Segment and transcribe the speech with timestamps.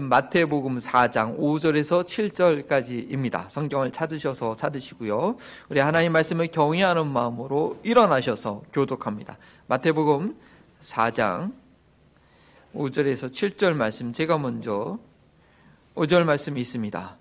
[0.00, 3.48] 마태복음 4장 5절에서 7절까지입니다.
[3.48, 5.36] 성경을 찾으셔서 찾으시고요.
[5.68, 9.38] 우리 하나님 말씀을 경외하는 마음으로 일어나셔서 교독합니다.
[9.68, 10.34] 마태복음
[10.80, 11.52] 4장
[12.74, 14.98] 5절에서 7절 말씀 제가 먼저
[15.94, 17.16] 5절 말씀이 있습니다.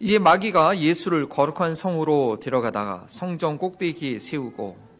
[0.00, 4.91] 이에 마귀가 예수를 거룩한 성으로 데려가다가 성전 꼭대기에 세우고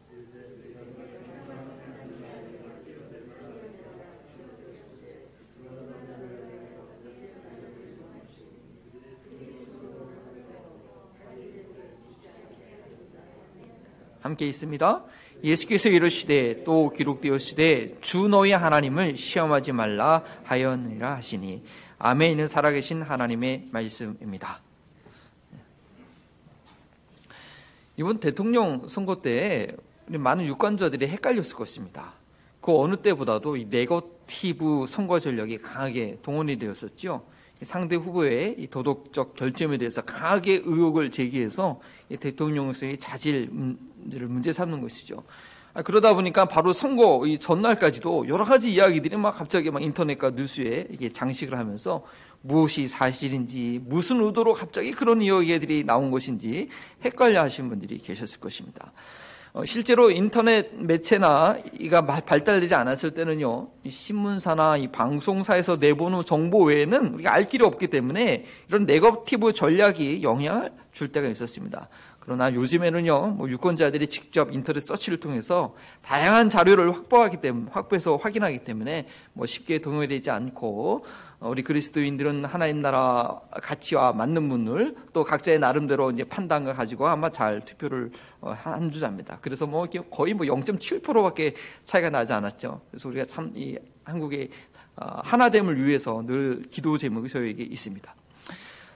[14.23, 15.03] 함께 있습니다.
[15.45, 21.63] 예수께서 이르시되 또 기록되었으되 주 너희 하나님을 시험하지 말라 하였느니라 하시니
[21.99, 24.61] 아멘 있는 살아계신 하나님의 말씀입니다.
[27.97, 29.75] 이번 대통령 선거 때
[30.07, 32.13] 많은 유권자들이 헷갈렸을 것입니다.
[32.61, 37.25] 그 어느 때보다도 이 네거티브 선거 전력이 강하게 동원이 되었었죠.
[37.63, 41.81] 상대 후보의 이 도덕적 결점에 대해서 강하게 의혹을 제기해서
[42.19, 43.51] 대통령수의 자질
[44.13, 45.23] 을 문제 삼는 것이죠.
[45.75, 50.89] 아, 그러다 보니까 바로 선거 이 전날까지도 여러 가지 이야기들이 막 갑자기 막 인터넷과 뉴스에
[50.91, 52.03] 이게 장식을 하면서
[52.43, 56.69] 무엇이 사실인지 무슨 의도로 갑자기 그런 이야기들이 나온 것인지
[57.05, 58.93] 헷갈려 하신 분들이 계셨을 것입니다.
[59.55, 67.35] 어, 실제로 인터넷 매체나 이가 발달되지 않았을 때는요, 신문사나 이 방송사에서 내보는 정보 외에는 우리가
[67.35, 71.89] 알 길이 없기 때문에 이런 네거티브 전략이 영향을 줄 때가 있었습니다.
[72.25, 79.09] 그러나 요즘에는요, 뭐 유권자들이 직접 인터넷 서치를 통해서 다양한 자료를 확보하기 때문에, 확보해서 확인하기 때문에
[79.33, 81.05] 뭐 쉽게 동요되지 않고
[81.41, 87.29] 어, 우리 그리스도인들은 하나님 나라 가치와 맞는 분을 또 각자의 나름대로 이제 판단을 가지고 아마
[87.29, 89.39] 잘 투표를 어, 한 주자입니다.
[89.41, 92.81] 그래서 뭐 거의 뭐 0.7%밖에 차이가 나지 않았죠.
[92.93, 94.49] 그래서 우리가 참 이 한국의
[94.95, 98.15] 어, 하나됨을 위해서 늘 기도 제목이 저에게 있습니다.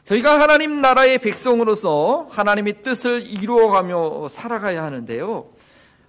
[0.07, 5.47] 저희가 하나님 나라의 백성으로서 하나님의 뜻을 이루어가며 살아가야 하는데요.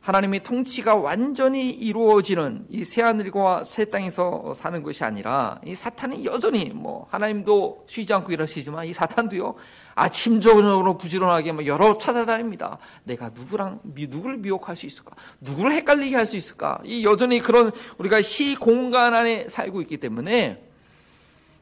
[0.02, 7.08] 하나님의 통치가 완전히 이루어지는 이 새하늘과 새 땅에서 사는 것이 아니라 이 사탄이 여전히 뭐
[7.10, 9.56] 하나님도 쉬지 않고 일하시지만 이 사탄도요
[9.96, 12.78] 아침 저녁으로 부지런하게 뭐 여러 찾아다닙니다.
[13.04, 15.16] 내가 누구랑 누구를 미혹할 수 있을까?
[15.42, 16.80] 누구를 헷갈리게 할 수 있을까?
[16.84, 20.64] 이 여전히 그런 우리가 시 공간 안에 살고 있기 때문에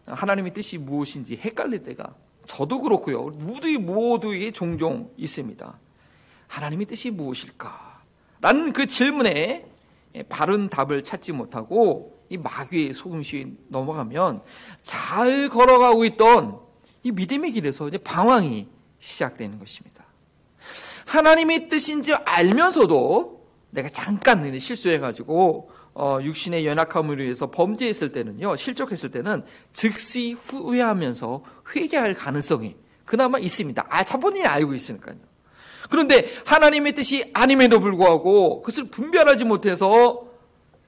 [0.06, 2.14] 하나님의 뜻이 무엇인지 헷갈릴 때가
[2.48, 3.24] 저도 그렇고요.
[3.30, 5.78] 모두 모두에게 종종 있습니다.
[6.48, 8.02] 하나님의 뜻이 무엇일까?
[8.42, 9.66] 라는 그 질문에
[10.30, 14.42] 바른 답을 찾지 못하고 이 마귀의 속임수에 넘어가면
[14.84, 16.60] 잘 걸어가고 있던
[17.04, 18.68] 이 믿음의 길에서 이제 방황이
[19.00, 20.04] 시작되는 것입니다.
[21.06, 29.44] 하나님의 뜻인 지 알면서도 내가 잠깐 실수해가지고 어, 육신의 연약함으로 인해서 범죄했을 때는요, 실족했을 때는
[29.72, 31.42] 즉시 후회하면서
[31.74, 32.76] 회개할 가능성이
[33.06, 33.86] 그나마 있습니다.
[33.90, 35.16] 아, 자본인이 알고 있으니까요.
[35.90, 40.28] 그런데 하나님의 뜻이 아님에도 불구하고 그것을 분별하지 못해서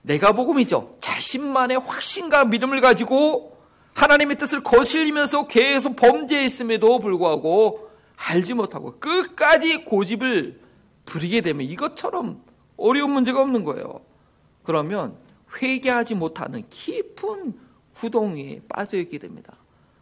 [0.01, 0.97] 내가 복음이죠.
[0.99, 3.57] 자신만의 확신과 믿음을 가지고
[3.93, 10.59] 하나님의 뜻을 거슬리면서 계속 범죄했음에도 불구하고 알지 못하고 끝까지 고집을
[11.05, 12.41] 부리게 되면 이것처럼
[12.75, 14.01] 어려운 문제가 없는 거예요.
[14.67, 15.15] 그러면
[15.61, 17.53] 회개하지 못하는 깊은
[17.93, 19.53] 구동에 빠져 있게 됩니다.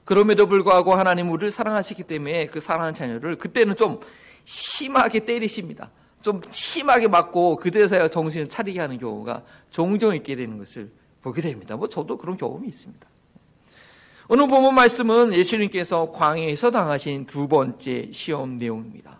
[0.04, 4.00] 그럼에도 불구하고 하나님 우리를 사랑하시기 때문에 그 사랑하는 자녀를 그때는 좀
[4.44, 5.92] 심하게 때리십니다.
[6.22, 10.90] 좀 심하게 맞고 그때서야 정신을 차리게 하는 경우가 종종 있게 되는 것을
[11.22, 11.78] 보게 됩니다.
[11.78, 13.08] 뭐 저도 그런 경험이 있습니다.
[14.30, 19.20] 오늘 본문 말씀은 예수님께서 광해에서 당하신 두 번째 시험 내용입니다.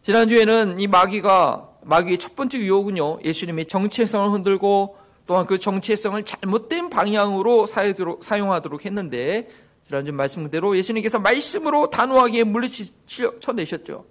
[0.00, 7.66] 지난주에는 이 마귀가 마귀의 첫 번째 유혹은요, 예수님의 정체성을 흔들고 또한 그 정체성을 잘못된 방향으로
[7.66, 9.48] 사용하도록 했는데,
[9.82, 14.04] 지난주 말씀 그대로 예수님께서 말씀으로 단호하게 물리쳐내셨죠.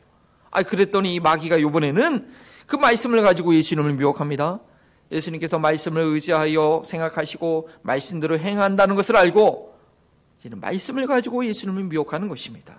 [0.52, 2.28] 아, 그랬더니 이 마귀가 이번에는
[2.68, 4.60] 그 말씀을 가지고 예수님을 미혹합니다.
[5.12, 9.74] 예수님께서 말씀을 의지하여 생각하시고 말씀대로 행한다는 것을 알고
[10.40, 12.76] 이제는 말씀을 가지고 예수님을 미혹하는 것입니다.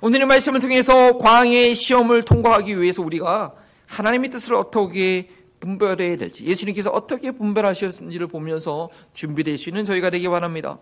[0.00, 3.54] 오늘의 말씀을 통해서 광해의 시험을 통과하기 위해서 우리가
[3.94, 5.30] 하나님의 뜻을 어떻게
[5.60, 10.78] 분별해야 될지 예수님께서 어떻게 분별하셨는지를 보면서 준비될 수 있는 저희가 되기 바랍니다.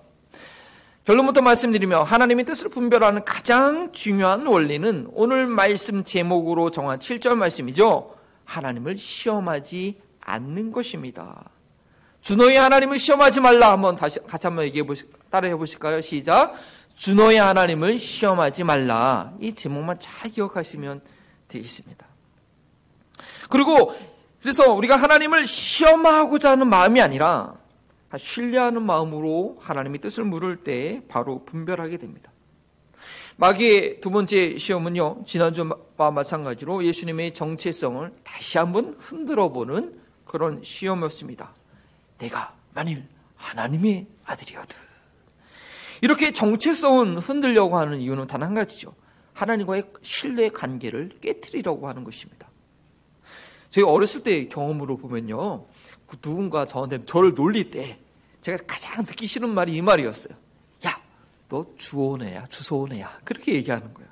[1.05, 8.15] 결론부터 말씀드리며 하나님의 뜻을 분별하는 가장 중요한 원리는 오늘 말씀 제목으로 정한 7절 말씀이죠.
[8.45, 11.51] 하나님을 시험하지 않는 것입니다.
[12.23, 16.01] 주너의 하나님을 시험하지 말라 한번 다시 같이 한번 얘기해 보시 따라해 보실까요?
[16.01, 16.55] 시작.
[16.95, 19.33] 주너의 하나님을 시험하지 말라.
[19.41, 21.01] 이 제목만 잘 기억하시면
[21.49, 22.12] 되겠습니다.
[23.49, 23.95] 그리고
[24.41, 27.55] 그래서 우리가 하나님을 시험하고자 하는 마음이 아니라
[28.17, 32.31] 신뢰하는 마음으로 하나님의 뜻을 물을 때 바로 분별하게 됩니다.
[33.37, 41.51] 마귀의 두 번째 시험은요, 지난주와 마찬가지로 예수님의 정체성을 다시 한번 흔들어 보는 그런 시험이었습니다.
[42.19, 43.05] 내가 만일
[43.37, 44.77] 하나님의 아들이어든.
[46.03, 48.95] 이렇게 정체성은 흔들려고 하는 이유는 단 한 가지죠.
[49.35, 52.49] 하나님과의 신뢰 관계를 깨뜨리려고 하는 것입니다.
[53.73, 55.65] 저희 어렸을 때 경험으로 보면요.
[56.07, 57.99] 그 누군가 저한테 저를 놀릴 때
[58.43, 60.35] 제가 가장 듣기 싫은 말이 이 말이었어요.
[60.87, 61.01] 야,
[61.49, 63.11] 너 주워온 애야, 주워온 애야.
[63.25, 64.07] 그렇게 얘기하는 거야.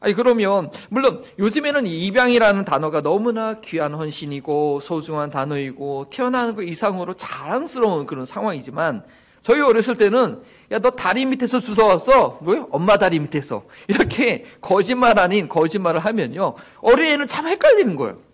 [0.00, 8.06] 아니, 그러면, 물론 요즘에는 입양이라는 단어가 너무나 귀한 헌신이고 소중한 단어이고 태어나는 것 이상으로 자랑스러운
[8.06, 9.04] 그런 상황이지만
[9.42, 10.42] 저희 어렸을 때는
[10.72, 12.40] 야, 너 다리 밑에서 주워왔어?
[12.42, 12.66] 뭐요?
[12.72, 13.64] 엄마 다리 밑에서.
[13.86, 16.56] 이렇게 거짓말 아닌 거짓말을 하면요.
[16.80, 18.25] 어린애는 참 헷갈리는 거예요.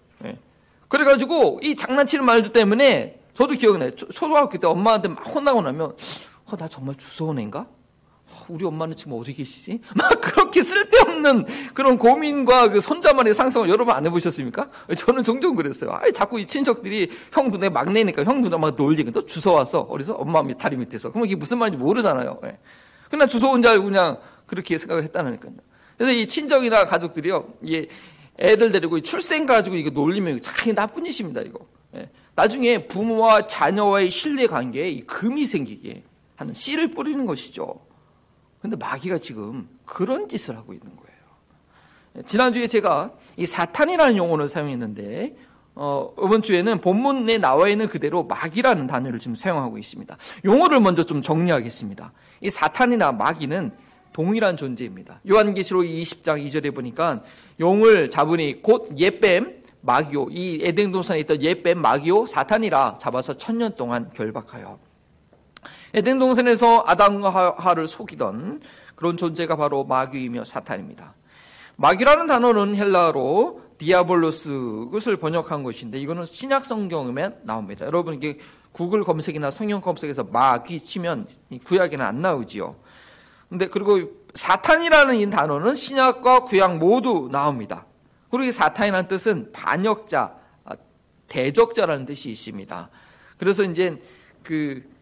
[0.93, 0.99] 예.
[0.99, 3.95] 그래가지고 이 장난치는 말들 때문에 저도 기억나요.
[3.95, 5.95] 초등학교 때 엄마한테 막 혼나고 나면
[6.47, 7.67] 어, 나 정말 주워온 애인가?
[8.49, 9.81] 우리 엄마는 지금 어디 계시지?
[9.97, 14.69] 막 그렇게 쓸데없는 그런 고민과 그 손자만의 상상을 여러분 안 해보셨습니까?
[14.97, 15.93] 저는 종종 그랬어요.
[15.93, 19.83] 아, 자꾸 이 친척들이 형도 내 막내니까 형도 나막 놀리고 또 주워왔어.
[19.83, 20.15] 어디서?
[20.15, 21.11] 엄마 다리 밑에서.
[21.11, 22.41] 그러면 이게 무슨 말인지 모르잖아요.
[22.45, 22.59] 예.
[23.09, 25.53] 그러나 주워 온 줄 알고 그냥 그렇게 생각을 했다니까요.
[25.97, 27.87] 그래서 이 친정이나 가족들이요, 이
[28.39, 31.67] 애들 데리고 출생 가지고 이거 놀리면 참 나쁜 짓입니다, 이거.
[31.97, 32.09] 예.
[32.35, 36.03] 나중에 부모와 자녀와의 신뢰 관계에 금이 생기게
[36.37, 37.79] 하는 씨를 뿌리는 것이죠.
[38.61, 42.25] 근데 마귀가 지금 그런 짓을 하고 있는 거예요.
[42.27, 45.37] 지난주에 제가 이 사탄이라는 용어를 사용했는데,
[45.75, 50.17] 어, 이번 주에는 본문에 나와 있는 그대로 마귀라는 단어를 지금 사용하고 있습니다.
[50.45, 52.13] 용어를 먼저 좀 정리하겠습니다.
[52.43, 53.73] 이 사탄이나 마귀는
[54.13, 55.21] 동일한 존재입니다.
[55.29, 57.23] 요한계시록 20장 2절에 보니까
[57.61, 63.37] 용을 잡으니 곧 옛 뱀, 마귀요, 이 에덴 동산에 있던 옛 뱀, 마귀요, 사탄이라 잡아서
[63.37, 64.79] 천년 동안 결박하여
[65.95, 68.61] 에덴 동산에서 아담과 하와를 속이던
[68.95, 71.15] 그런 존재가 바로 마귀이며 사탄입니다.
[71.77, 77.85] 마귀라는 단어는 헬라어로 διάβολος 것을 번역한 것인데 이거는 신약 성경에 나옵니다.
[77.85, 78.39] 여러분 이게
[78.71, 81.27] 구글 검색이나 성경 검색에서 마귀 치면
[81.65, 82.77] 구약에는 안 나오지요.
[83.53, 87.85] 근데 그리고 사탄이라는 이 단어는 신약과 구약 모두 나옵니다.
[88.31, 90.35] 그리고 이 사탄이라는 뜻은 반역자,
[91.29, 92.89] 대적자라는 뜻이 있습니다.
[93.37, 94.01] 그래서 이제
[94.43, 94.93] 그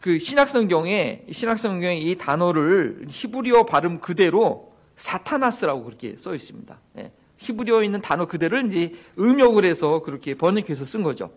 [0.00, 6.76] 그 신약성경에 신약성경에 이 단어를 히브리어 발음 그대로 사타나스라고 그렇게 써 있습니다.
[6.98, 7.12] 예.
[7.36, 11.30] 히브리어에 있는 단어 그대를 이제 음역을 해서 그렇게 번역해서 쓴 거죠.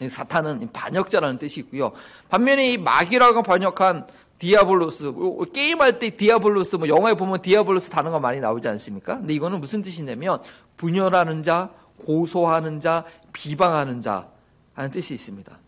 [0.00, 1.92] 예, 사탄은 반역자라는 뜻이 있고요.
[2.28, 4.06] 반면에 이 마귀라고 번역한
[4.40, 5.12] διάβολος
[5.52, 9.18] 게임할 때 διάβολος 뭐 영화에 보면 διάβολος 단어가 많이 나오지 않습니까?
[9.18, 10.40] 근데 이거는 무슨 뜻이냐면
[10.78, 13.04] 분열하는 자, 고소하는 자,
[13.34, 14.26] 비방하는 자
[14.74, 15.58] 하는 뜻이 있습니다.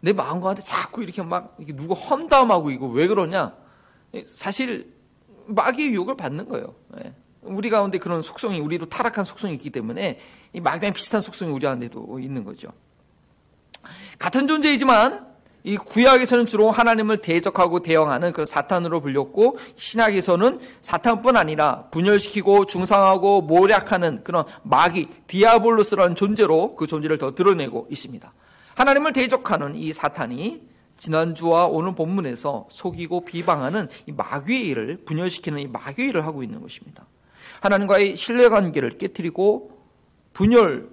[0.00, 3.54] 내 마음과한테 자꾸 이렇게 막 이렇게 누구 험담하고 이거 왜 그러냐?
[4.26, 4.92] 사실
[5.46, 6.74] 마귀의 유혹을 받는 거예요.
[7.04, 7.12] 예.
[7.42, 10.18] 우리 가운데 그런 속성이 우리도 타락한 속성이 있기 때문에
[10.52, 12.68] 이 마귀랑 비슷한 속성이 우리 안에도 있는 거죠.
[14.18, 15.27] 같은 존재이지만
[15.68, 24.24] 이 구약에서는 주로 하나님을 대적하고 대응하는 그 사탄으로 불렸고 신약에서는 사탄뿐 아니라 분열시키고 중상하고 모략하는
[24.24, 28.32] 그런 마귀 디아볼로스라는 존재로 그 존재를 더 드러내고 있습니다.
[28.76, 30.62] 하나님을 대적하는 이 사탄이
[30.96, 37.04] 지난주와 오늘 본문에서 속이고 비방하는 이 마귀의 일을 분열시키는 이 마귀의 일을 하고 있는 것입니다.
[37.60, 39.78] 하나님과의 신뢰 관계를 깨뜨리고
[40.32, 40.88] 분열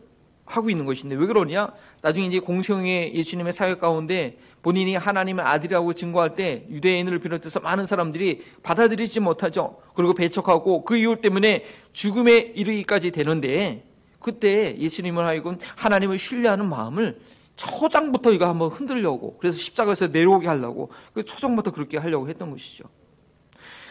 [0.46, 1.70] 하고 있는 것인데 왜 그러냐?
[2.02, 8.44] 나중에 이제 공생의 예수님의 사역 가운데 본인이 하나님의 아들이라고 증거할 때 유대인을 비롯해서 많은 사람들이
[8.64, 9.78] 받아들이지 못하죠.
[9.94, 13.84] 그리고 배척하고 그 이유 때문에 죽음에 이르기까지 되는데
[14.20, 17.20] 그때 예수님을 하여금 하나님을 신뢰하는 마음을
[17.56, 22.86] 초장부터 이거 한번 흔들려고 그래서 십자가에서 내려오게 하려고 그 초장부터 그렇게 하려고 했던 것이죠.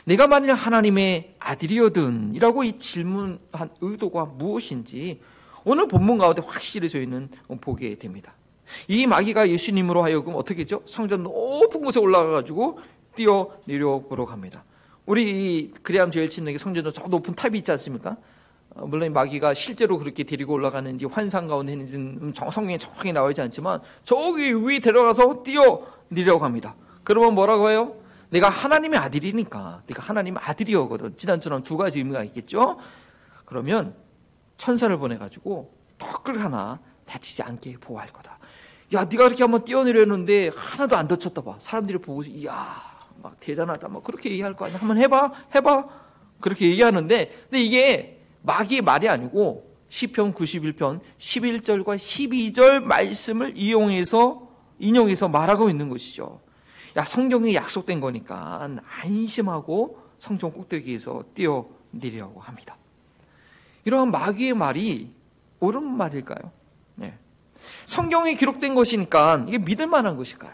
[0.05, 5.21] 내가 만일 하나님의 아들이거든 이라고 이 질문한 의도가 무엇인지
[5.65, 7.31] 오늘 본문 가운데 확실히 저희는
[7.61, 8.33] 보게 됩니다.
[8.89, 10.83] 이 마귀가 예수님으로 하여금 어떻게 했죠?
[10.85, 12.81] 성전 높은 곳에 올라가가지고
[13.15, 14.63] 뛰어 내려보러 갑니다.
[15.07, 18.17] 우리 그리암 제일 침례기 성전도 저 높은 탑이 있지 않습니까?
[18.75, 23.81] 어, 물론 마귀가 실제로 그렇게 데리고 올라가는지 환상 가운데 있는지는 성경에 정확히 나와 있지 않지만
[24.05, 26.75] 저기 위에 데려가서 뛰어 내려갑니다.
[27.05, 27.95] 그러면 뭐라고 해요?
[28.31, 31.17] 내가 하나님의 아들이니까 내가 하나님의 아들이거든.
[31.17, 32.79] 지난주랑 두 가지 의미가 있겠죠.
[33.45, 33.95] 그러면
[34.57, 38.39] 천사를 보내가지고 턱을 하나 다치지 않게 보호할 거다.
[38.95, 41.57] 야, 네가 그렇게 한번 뛰어내렸는데 하나도 안 다쳤다 봐.
[41.59, 42.83] 사람들이 보고 이야,
[43.23, 43.89] 막 대단하다.
[43.89, 44.79] 막 그렇게 얘기할 거 아니야.
[44.79, 45.85] 한번 해봐, 해봐.
[46.41, 55.71] 그렇게 얘기하는데, 근데 이게 마귀의 말이 아니고 시편 91편 11절과 12절 말씀을 이용해서 인용해서 말하고
[55.71, 56.41] 있는 것이죠.
[56.97, 58.69] 야, 성경에 약속된 거니까
[59.03, 62.77] 안심하고 성전 꼭대기에서 뛰어내리려고 합니다.
[63.85, 65.11] 이러한 마귀의 말이
[65.61, 66.51] 옳은 말일까요?
[66.97, 67.15] 네.
[67.87, 70.53] 성경에 기록된 것이니까 이게 믿을 만한 것일까요?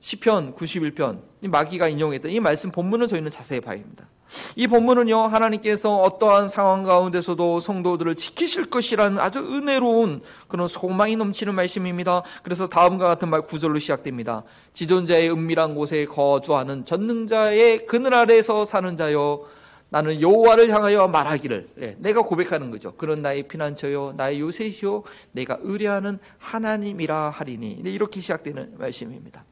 [0.00, 4.06] 시편 91편 마귀가 인용했던 이 말씀 본문을 저희는 자세히 봐야 합니다.
[4.54, 12.22] 이 본문은요 하나님께서 어떠한 상황 가운데서도 성도들을 지키실 것이라는 아주 은혜로운 그런 소망이 넘치는 말씀입니다.
[12.42, 14.44] 그래서 다음과 같은 말 구절로 시작됩니다.
[14.72, 19.44] 지존자의 은밀한 곳에 거주하는 전능자의 그늘 아래서 사는 자여
[19.90, 22.94] 나는 여호와를 향하여 말하기를 네, 내가 고백하는 거죠.
[22.94, 29.44] 그런 나의 피난처요 나의 요새시요 내가 의뢰하는 하나님이라 하리니 네, 이렇게 시작되는 말씀입니다.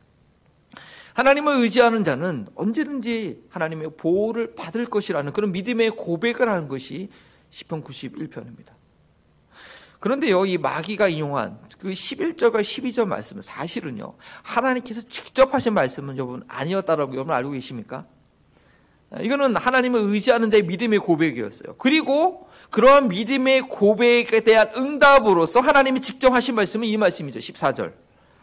[1.15, 7.11] 하나님을 의지하는 자는 언제든지 하나님의 보호를 받을 것이라는 그런 믿음의 고백을 하는 것이
[7.51, 8.79] 시편 91편입니다.
[9.99, 17.15] 그런데요, 이 마귀가 인용한 그 11절과 12절 말씀은 사실은요, 하나님께서 직접 하신 말씀은 여러분 아니었다라고
[17.15, 18.05] 여러분 알고 계십니까?
[19.21, 21.77] 이거는 하나님을 의지하는 자의 믿음의 고백이었어요.
[21.79, 27.39] 그리고 그러한 믿음의 고백에 대한 응답으로서 하나님이 직접 하신 말씀은 이 말씀이죠.
[27.39, 27.93] 14절.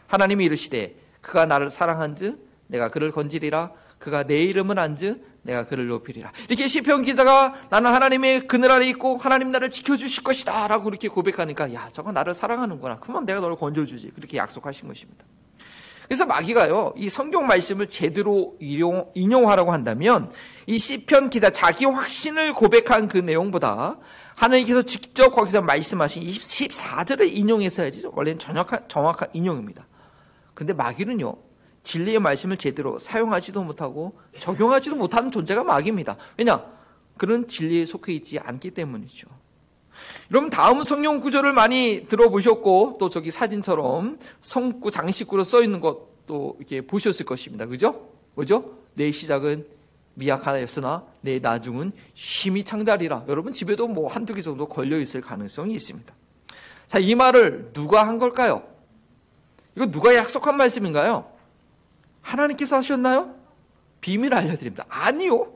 [0.08, 6.32] 하나님이 이르시되 그가 나를 사랑한즉 내가 그를 건지리라 그가 내 이름은 안즈 내가 그를 높이리라
[6.48, 11.08] 이렇게 시편 기자가 나는 하나님의 그늘 아래 있고 하나님 나를 지켜 주실 것이다 라고 이렇게
[11.08, 15.24] 고백하니까 야 저거 나를 사랑하는구나 그러면 내가 너를 건져 주지 그렇게 약속하신 것입니다
[16.06, 20.30] 그래서 마귀가요 이 성경 말씀을 제대로 인용, 하라고 한다면
[20.66, 23.98] 이 시편 기자 자기 확신을 고백한 그 내용보다
[24.34, 29.86] 하나님께서 직접 거기서 말씀하신 24절을 인용해서 야지 원래는 정확한, 정확한 인용입니다
[30.54, 31.36] 근데 마귀는요
[31.86, 36.16] 진리의 말씀을 제대로 사용하지도 못하고 적용하지도 못하는 존재가 마귀입니다.
[36.36, 36.60] 왜냐?
[37.16, 39.28] 그런 진리에 속해 있지 않기 때문이죠.
[40.30, 46.80] 여러분 다음 성령 구절을 많이 들어보셨고 또 저기 사진처럼 성구 장식구로 써 있는 것도 이렇게
[46.80, 47.66] 보셨을 것입니다.
[47.66, 48.08] 그죠?
[48.34, 48.72] 뭐죠?
[48.94, 49.66] 내 시작은
[50.14, 53.24] 미약하였으나 내 나중은 심히 창달이라.
[53.28, 56.12] 여러분 집에도 뭐 한두 개 정도 걸려 있을 가능성이 있습니다.
[56.88, 58.62] 자, 이 말을 누가 한 걸까요?
[59.76, 61.30] 이거 누가 약속한 말씀인가요?
[62.22, 63.34] 하나님께서 하셨나요?
[64.00, 64.86] 비밀 알려드립니다.
[64.88, 65.52] 아니요.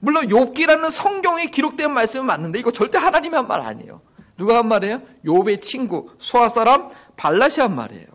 [0.00, 4.00] 물론 욥기라는 성경에 기록된 말씀은 맞는데 이거 절대 하나님이 한 말 아니에요.
[4.36, 5.02] 누가 한 말이에요?
[5.24, 8.06] 욥의 친구 수아 사람 발라시 한 말이에요.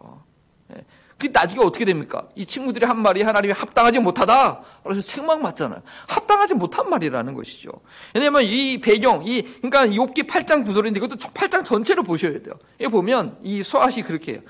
[0.76, 0.84] 예.
[1.18, 2.28] 그 나중에 어떻게 됩니까?
[2.36, 4.62] 이 친구들이 한 말이 하나님이 합당하지 못하다.
[4.84, 5.82] 그래서 책망 맞잖아요.
[6.08, 7.72] 합당하지 못한 말이라는 것이죠.
[8.14, 12.54] 왜냐면 이 배경, 이 그러니까 욥기 8장 구절인데 이것도 8장 전체를 보셔야 돼요.
[12.80, 14.42] 이 보면 이 수아시 그렇게 해요.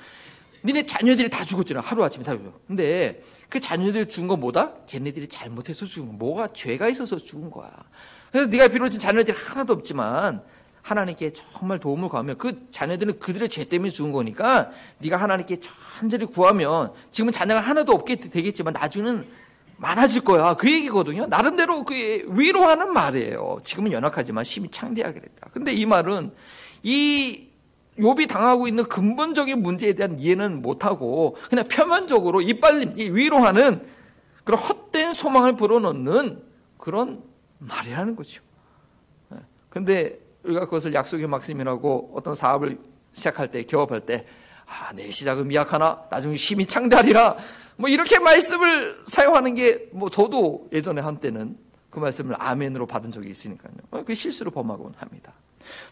[0.63, 1.81] 니네 자녀들이 다 죽었잖아.
[1.81, 2.53] 하루아침에 다 죽어.
[2.67, 4.71] 근데 그 자녀들이 죽은 건 뭐다?
[4.87, 6.13] 걔네들이 잘못해서 죽은 거.
[6.13, 7.71] 뭐가 죄가 있어서 죽은 거야.
[8.31, 10.41] 그래서 네가 비로소 자녀들이 하나도 없지만
[10.81, 16.91] 하나님께 정말 도움을 구하면 그 자녀들은 그들의 죄 때문에 죽은 거니까 네가 하나님께 천천히 구하면
[17.11, 19.25] 지금은 자녀가 하나도 없게 되겠지만 나중에는
[19.77, 20.53] 많아질 거야.
[20.53, 21.25] 그 얘기거든요.
[21.25, 21.93] 나름대로 그
[22.27, 23.59] 위로하는 말이에요.
[23.63, 25.49] 지금은 연약하지만 심히 창대하게 됐다.
[25.51, 26.31] 근데 이 말은
[26.83, 27.47] 이
[27.99, 33.85] 욥이 당하고 있는 근본적인 문제에 대한 이해는 못하고 그냥 표면적으로 이빨림, 위로하는
[34.43, 36.41] 그런 헛된 소망을 불어넣는
[36.77, 37.21] 그런
[37.59, 38.41] 말이라는 거죠.
[39.33, 39.37] 예.
[39.69, 42.77] 근데 우리가 그것을 약속의 막심이라고 어떤 사업을
[43.13, 44.25] 시작할 때, 개업할 때,
[44.65, 47.37] 아, 내 시작은 미약하나 나중에 심히 창달이라
[47.77, 51.55] 뭐 이렇게 말씀을 사용하는 게 뭐 저도 예전에 한때는
[51.89, 53.73] 그 말씀을 아멘으로 받은 적이 있으니까요.
[54.05, 55.31] 그 실수로 범하곤 합니다.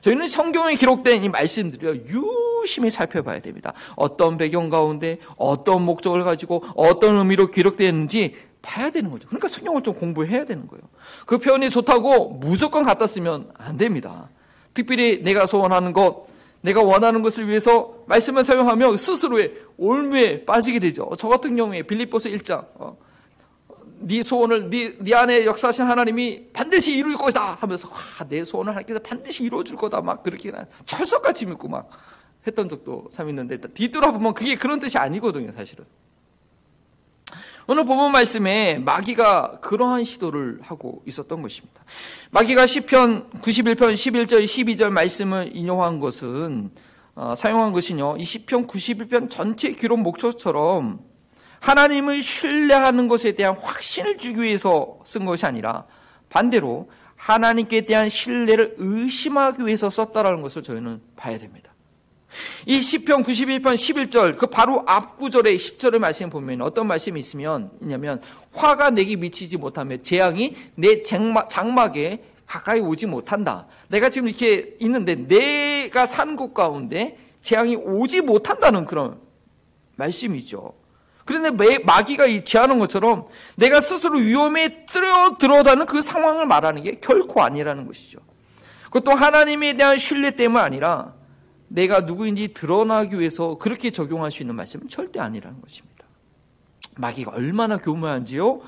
[0.02, 3.74] 저희는 성경에 기록된 이 말씀들을 유심히 살펴봐야 됩니다.
[3.96, 9.28] 어떤 배경 가운데 어떤 목적을 가지고 어떤 의미로 기록되었는지 봐야 되는 거죠.
[9.28, 10.84] 그러니까 성경을 좀 공부해야 되는 거예요.
[11.26, 14.30] 그 표현이 좋다고 무조건 갖다 쓰면 안 됩니다.
[14.74, 16.28] 특별히 내가 소원하는 것,
[16.62, 21.10] 내가 원하는 것을 위해서 말씀을 사용하며 스스로의 올무에 빠지게 되죠.
[21.18, 22.66] 저 같은 경우에 빌립보서 1장
[24.02, 29.00] 네 소원을 네, 네 안에 역사하신 하나님이 반드시 이룰 것이다 하면서 와, 내 소원을 하나님께서
[29.00, 30.02] 반드시 이루어 줄 거다.
[30.02, 30.52] 막 그렇게
[30.86, 31.90] 철석같이 믿고 막
[32.46, 35.86] 했던 적도 참 있는데 뒤돌아보면 그게 그런 뜻이 아니거든요 사실은.
[37.68, 41.82] 오늘 본문 말씀에 마귀가 그러한 시도를 하고 있었던 것입니다.
[42.32, 46.72] 마귀가 시편 91편 11절 12절 말씀을 인용한 것은
[47.14, 51.11] 어, 사용한 것은요 이 시편 91편 전체 기록 목초처럼
[51.62, 55.86] 하나님을 신뢰하는 것에 대한 확신을 주기 위해서 쓴 것이 아니라
[56.30, 61.72] 반대로 하나님께 대한 신뢰를 의심하기 위해서 썼다라는 것을 저희는 봐야 됩니다.
[62.66, 68.22] 이 시편 91편 11절 그 바로 앞 구절의 10절의 말씀 보면 어떤 말씀이 있으면 있냐면
[68.54, 73.68] 화가 내게 미치지 못하며 재앙이 내 장막, 장막에 가까이 오지 못한다.
[73.88, 79.20] 내가 지금 이렇게 있는데 내가 산 곳 가운데 재앙이 오지 못한다는 그런
[79.98, 80.81] 말씀이죠.
[81.26, 83.26] 그런데 마귀가 제안한 것처럼
[83.56, 88.20] 내가 스스로 위험에 들어 들어다는 그 상황을 말하는 게 결코 아니라는 것이죠.
[88.86, 91.14] 그것도 하나님에 대한 신뢰 때문 아니라
[91.68, 96.06] 내가 누구인지 드러나기 위해서 그렇게 적용할 수 있는 말씀은 절대 아니라는 것입니다.
[96.98, 98.62] 마귀가 얼마나 교묘한지요.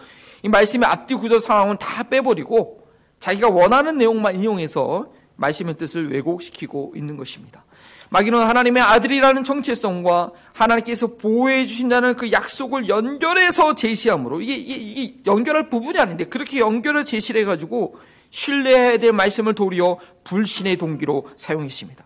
[0.43, 2.87] 이 말씀의 앞뒤 구조 상황은 다 빼버리고
[3.19, 7.65] 자기가 원하는 내용만 인용해서 말씀의 뜻을 왜곡시키고 있는 것입니다.
[8.13, 15.97] 마귀는 하나님의 아들이라는 정체성과 하나님께서 보호해 주신다는 그 약속을 연결해서 제시함으로 이게, 이게, 연결할 부분이
[15.97, 17.97] 아닌데 그렇게 연결을 제시를 해가지고
[18.29, 22.05] 신뢰해야 될 말씀을 도리어 불신의 동기로 사용했습니다.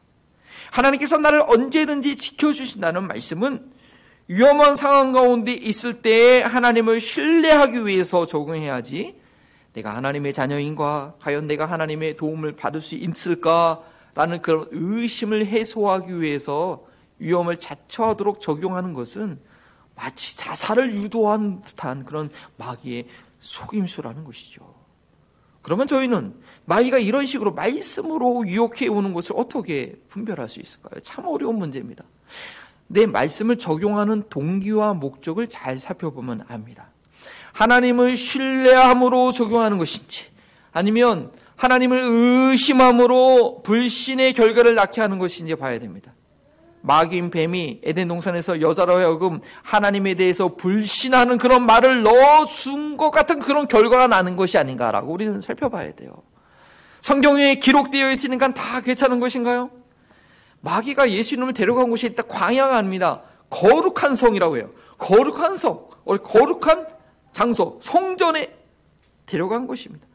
[0.72, 3.66] 하나님께서 나를 언제든지 지켜주신다는 말씀은
[4.30, 9.14] 위험한 상황 가운데 있을 때 하나님을 신뢰하기 위해서 적용해야지
[9.74, 13.82] 내가 하나님의 자녀인가 과연 내가 하나님의 도움을 받을 수 있을까
[14.18, 16.84] 라는 그런 의심을 해소하기 위해서
[17.20, 19.40] 위험을 자처하도록 적용하는 것은
[19.96, 23.06] 마치 자살을 유도한 듯한 그런 마귀의
[23.40, 24.74] 속임수라는 것이죠.
[25.62, 26.34] 그러면 저희는
[26.66, 31.00] 마귀가 이런 식으로 말씀으로 유혹해 오는 것을 어떻게 분별할 수 있을까요?
[31.02, 32.04] 참 어려운 문제입니다.
[32.88, 36.88] 내 말씀을 적용하는 동기와 목적을 잘 살펴보면 압니다.
[37.54, 40.32] 하나님을 신뢰함으로 적용하는 것인지
[40.72, 46.14] 아니면 하나님을 의심함으로 불신의 결과를 낳게 하는 것인지 봐야 됩니다.
[46.82, 53.68] 마귀인 뱀이 에덴 동산에서 여자로 하여금 하나님에 대해서 불신하는 그런 말을 넣어준 것 같은 그런
[53.68, 56.12] 결과가 나는 것이 아닌가라고 우리는 살펴봐야 돼요.
[57.02, 59.72] 성경에 기록되어 있으니까 다 괜찮은 것인가요?
[60.62, 63.22] 마귀가 예수님을 데려간 곳이 있다 광야가 아닙니다.
[63.50, 64.70] 거룩한 성이라고 해요.
[64.98, 66.88] 거룩한 성, 거룩한
[67.32, 68.54] 장소, 성전에
[69.26, 70.07] 데려간 것입니다.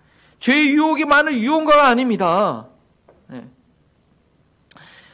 [0.42, 2.66] 죄의 유혹이 많은 유혹가가 아닙니다.
[3.28, 3.44] 네.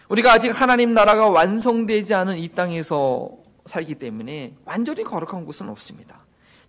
[0.08, 3.28] 우리가 아직 하나님 나라가 완성되지 않은 이 땅에서
[3.66, 6.16] 살기 때문에 완전히 거룩한 곳은 없습니다.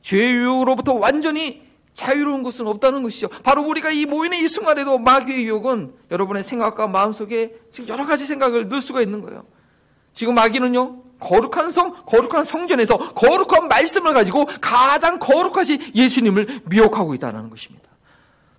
[0.01, 1.61] 죄의 유혹으로부터 완전히
[1.93, 3.29] 자유로운 곳은 없다는 것이죠.
[3.29, 8.67] 바로 우리가 이 모이는 이 순간에도 마귀의 유혹은 여러분의 생각과 마음속에 지금 여러 가지 생각을
[8.67, 9.45] 넣을 수가 있는 거예요.
[10.13, 17.88] 지금 마귀는요, 거룩한 성, 거룩한 성전에서 거룩한 말씀을 가지고 가장 거룩하신 예수님을 미혹하고 있다는 것입니다.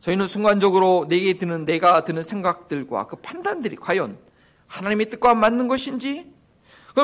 [0.01, 4.17] 저희는 순간적으로 내게 드는 내가 드는 생각들과 그 판단들이 과연
[4.67, 6.27] 하나님의 뜻과 맞는 것인지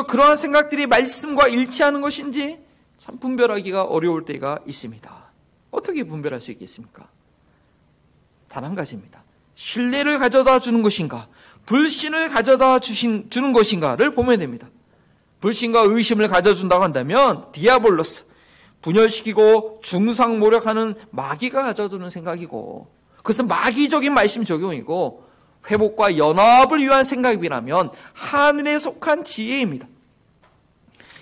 [0.08, 2.58] 그러한 생각들이 말씀과 일치하는 것인지
[2.98, 5.14] 참 분별하기가 어려울 때가 있습니다.
[5.70, 7.06] 어떻게 분별할 수 있겠습니까?
[8.48, 9.22] 단 한 가지입니다.
[9.54, 11.28] 신뢰를 가져다 주는 것인가,
[11.66, 14.68] 불신을 가져다 주신, 주는 것인가를 보면 됩니다.
[15.40, 18.25] 불신과 의심을 가져다준다고 한다면 διάβολος,
[18.86, 25.24] 분열시키고 중상모략하는 마귀가 가져다주는 생각이고 그것은 마귀적인 말씀 적용이고
[25.68, 29.88] 회복과 연합을 위한 생각이라면 하늘에 속한 지혜입니다.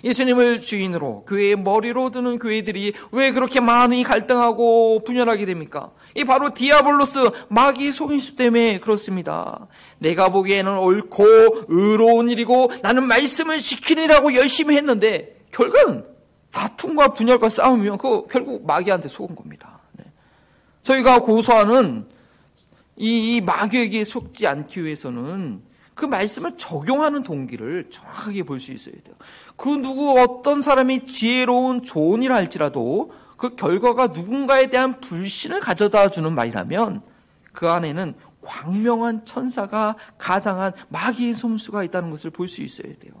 [0.03, 5.89] 예수님을 주인으로 교회의 머리로 두는 교회들이 왜 그렇게 많이 갈등하고 분열하게 됩니까?
[6.13, 9.65] 이 바로 διάβολος 마귀 속임수 때문에 그렇습니다.
[9.97, 11.25] 내가 보기에는 옳고
[11.69, 16.14] 의로운 일이고 나는 말씀을 지키느라고 열심히 했는데 결과는
[16.55, 19.79] 다툼과 분열과 싸우면 그 결국 마귀한테 속은 겁니다.
[19.97, 20.05] 네.
[20.83, 22.05] 저희가 고소하는
[22.95, 25.61] 이, 이 마귀에게 속지 않기 위해서는
[25.93, 29.15] 그 말씀을 적용하는 동기를 정확하게 볼 수 있어야 돼요.
[29.57, 36.33] 그 누구 어떤 사람이 지혜로운 좋은 일 할지라도 그 결과가 누군가에 대한 불신을 가져다 주는
[36.33, 37.01] 말이라면
[37.51, 43.13] 그 안에는 광명한 천사가 가장한 마귀의 솜수가 있다는 것을 볼 수 있어야 돼요.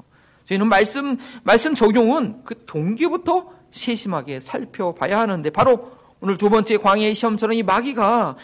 [0.45, 7.53] 저희는 말씀, 말씀 적용은 그 동기부터 세심하게 살펴봐야 하는데 바로 오늘 두 번째 광해의 시험처럼
[7.53, 8.35] 이 마귀가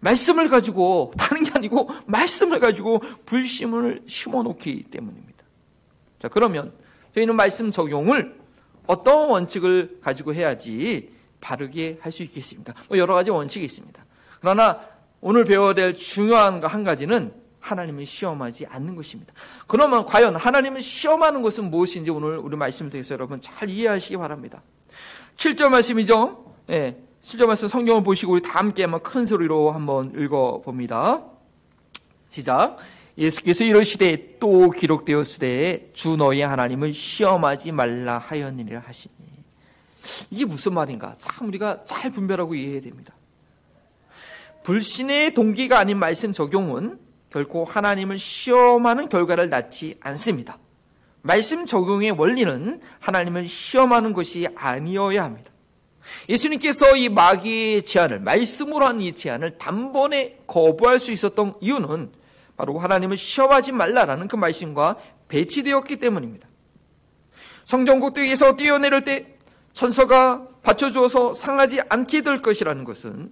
[0.00, 5.44] 말씀을 가지고 다른 게 아니고 말씀을 가지고 불심을 심어놓기 때문입니다.
[6.20, 6.72] 자 그러면
[7.14, 8.34] 저희는 말씀 적용을
[8.86, 12.74] 어떤 원칙을 가지고 해야지 바르게 할 수 있겠습니까?
[12.88, 14.04] 뭐 여러 가지 원칙이 있습니다.
[14.40, 14.80] 그러나
[15.20, 19.32] 오늘 배워야 될 중요한 한 가지는 하나님을 시험하지 않는 것입니다.
[19.66, 24.62] 그러면 과연 하나님을 시험하는 것은 무엇인지 오늘 우리 말씀을 통해서 여러분 잘 이해하시기 바랍니다.
[25.36, 26.54] 7절 말씀이죠.
[26.70, 26.96] 예.
[27.22, 31.22] 7절 말씀 성경을 보시고 우리 다 함께 한번 큰 소리로 한번 읽어 봅니다.
[32.30, 32.78] 시작.
[33.18, 39.14] 예수께서 이러시되 또 기록되었으되 주 너희 하나님을 시험하지 말라 하였느니라 하시니.
[40.30, 41.14] 이게 무슨 말인가?
[41.18, 43.12] 참 우리가 잘 분별하고 이해해야 됩니다.
[44.62, 46.98] 불신의 동기가 아닌 말씀 적용은
[47.30, 50.58] 결코 하나님을 시험하는 결과를 낳지 않습니다.
[51.22, 55.50] 말씀 적용의 원리는 하나님을 시험하는 것이 아니어야 합니다.
[56.28, 62.10] 예수님께서 이 마귀의 제안을 말씀으로 한 이 제안을 단번에 거부할 수 있었던 이유는
[62.56, 64.96] 바로 하나님을 시험하지 말라라는 그 말씀과
[65.28, 66.48] 배치되었기 때문입니다.
[67.64, 69.26] 성전곡대에서 뛰어내릴 때
[69.72, 73.30] 천서가 받쳐주어서 상하지 않게 될 것이라는 것은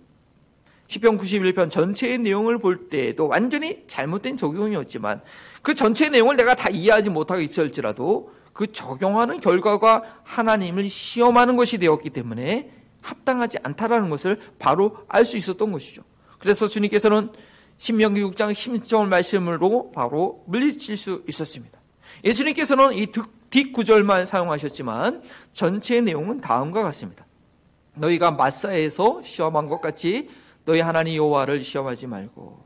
[0.88, 5.20] 시편 91편 전체의 내용을 볼 때에도 완전히 잘못된 적용이었지만
[5.62, 12.10] 그 전체 내용을 내가 다 이해하지 못하고 있을지라도 그 적용하는 결과가 하나님을 시험하는 것이 되었기
[12.10, 12.70] 때문에
[13.02, 16.02] 합당하지 않다라는 것을 바로 알 수 있었던 것이죠.
[16.38, 17.30] 그래서 주님께서는
[17.76, 21.78] 신명기 6장 10절 말씀으로 바로 물리칠 수 있었습니다.
[22.24, 23.06] 예수님께서는 이
[23.50, 25.22] 뒷구절만 사용하셨지만
[25.52, 27.24] 전체 내용은 다음과 같습니다.
[27.94, 30.28] 너희가 마사에서 시험한 것 같이
[30.68, 32.58] 너희 하나님 여호와를 시험하지 말고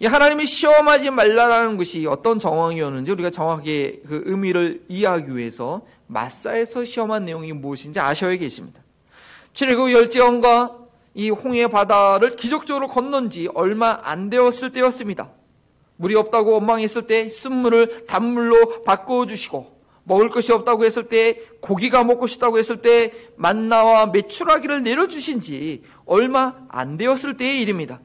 [0.00, 7.24] 이 하나님이 시험하지 말라라는 것이 어떤 정황이었는지 우리가 정확하게 그 의미를 이해하기 위해서 마사에서 시험한
[7.24, 8.78] 내용이 무엇인지 아셔야겠습니다.
[9.54, 10.76] 출애굽 열지왕과
[11.14, 15.30] 이 홍해 바다를 기적적으로 건넌 지 얼마 안 되었을 때였습니다.
[15.96, 19.77] 물이 없다고 원망했을 때 쓴물을 단물로 바꿔 주시고
[20.08, 26.54] 먹을 것이 없다고 했을 때 고기가 먹고 싶다고 했을 때 만나와 메추라기를 내려주신 지 얼마
[26.68, 28.00] 안 되었을 때의 일입니다.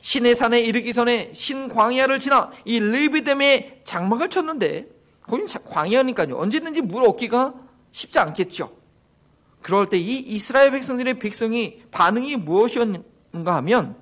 [0.00, 4.86] 신의 산에 이르기 전에 신광야를 지나 이 르비뎀에 장막을 쳤는데
[5.22, 6.36] 거긴 광야니까요.
[6.36, 7.54] 언제든지 물 얻기가
[7.90, 8.70] 쉽지 않겠죠.
[9.62, 13.96] 그럴 때 이 이스라엘 백성들의 백성이 반응이 무엇이었는가 하면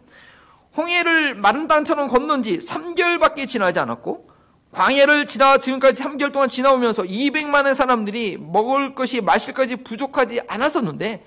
[0.76, 4.33] 홍해를 마른 땅처럼 건넌 지 3개월밖에 지나지 않았고
[4.74, 11.24] 광해를 지나 지금까지 3개월 동안 지나오면서 200만의 사람들이 먹을 것이 마실 것이 부족하지 않았었는데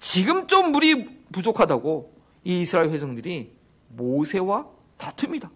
[0.00, 2.12] 지금 좀 물이 부족하다고
[2.44, 3.52] 이 이스라엘 회성들이
[3.90, 4.66] 모세와
[4.98, 5.48] 다툽니다.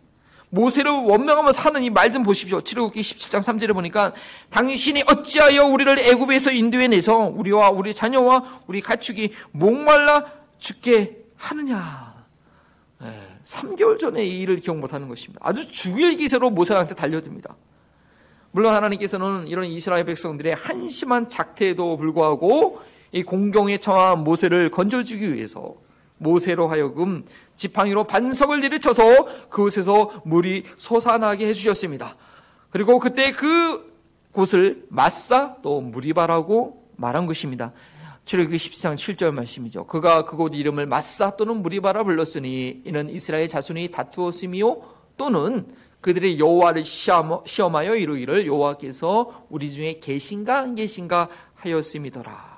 [0.50, 2.60] 모세를 원명하면서 하는 이 말 좀 보십시오.
[2.60, 4.12] 7호기 17장 3절에 보니까
[4.50, 10.26] 당신이 어찌하여 우리를 애굽에서 인도해 내서 우리와 우리 자녀와 우리 가축이 목말라
[10.58, 12.11] 죽게 하느냐.
[13.44, 15.40] 3개월 전에 이 일을 기억 못하는 것입니다.
[15.44, 17.54] 아주 죽일 기세로 모세한테 달려듭니다.
[18.52, 22.80] 물론 하나님께서는 이런 이스라엘 백성들의 한심한 작태에도 불구하고
[23.12, 25.74] 이 공경에 처한 모세를 건져주기 위해서
[26.18, 27.24] 모세로 하여금
[27.56, 32.16] 지팡이로 반석을 내리쳐서 그곳에서 물이 솟아나게 해주셨습니다.
[32.70, 33.92] 그리고 그때 그
[34.32, 37.72] 곳을 마사 또 무리바라고 말한 것입니다.
[38.24, 39.86] 출애굽기 14장 7절 말씀이죠.
[39.86, 44.76] 그가 그곳 이름을 마사 또는 무리바라 불렀으니 이는 이스라엘 자손이 다투었으며
[45.16, 45.66] 또는
[46.00, 52.52] 그들의 여호와를 시험하여 이루기를 여호와께서 우리 중에 계신가 안 계신가 하였음이더라.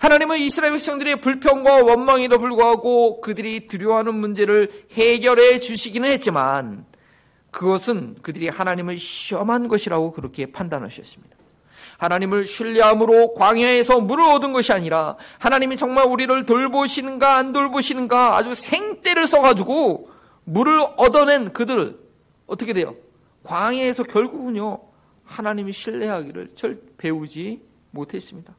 [0.00, 6.84] 하나님은 이스라엘 백성들의 불평과 원망에도 불구하고 그들이 두려워하는 문제를 해결해 주시기는 했지만
[7.50, 11.34] 그것은 그들이 하나님을 시험한 것이라고 그렇게 판단하셨습니다.
[12.04, 19.26] 하나님을 신뢰함으로 광야에서 물을 얻은 것이 아니라 하나님이 정말 우리를 돌보시는가 안 돌보시는가 아주 생떼를
[19.26, 20.10] 써가지고
[20.44, 21.98] 물을 얻어낸 그들
[22.46, 22.94] 어떻게 돼요?
[23.44, 24.80] 광야에서 결국은요
[25.24, 28.52] 하나님이 신뢰하기를 절 배우지 못했습니다.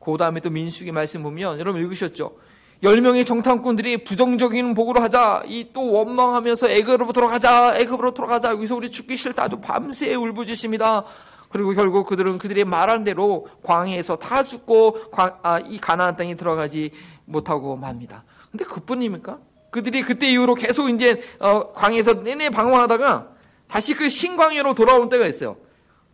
[0.00, 2.36] 그 다음에 또 민수기 말씀 보면 여러분 읽으셨죠?
[2.82, 8.90] 열 명의 정탐꾼들이 부정적인 복으로 하자 이 또 원망하면서 애굽으로 돌아가자 애굽으로 돌아가자 여기서 우리
[8.90, 11.04] 죽기 싫다 아주 밤새 울부짖습니다.
[11.54, 16.90] 그리고 결국 그들은 그들의 말한 대로 광해에서 다 죽고 아, 이 가나안 땅에 들어가지
[17.26, 18.24] 못하고 맙니다.
[18.50, 19.38] 근데 그뿐입니까?
[19.70, 23.28] 그들이 그때 이후로 계속 이제 어, 광해에서 내내 방황하다가
[23.68, 25.56] 다시 그 신광야로 돌아올 때가 있어요.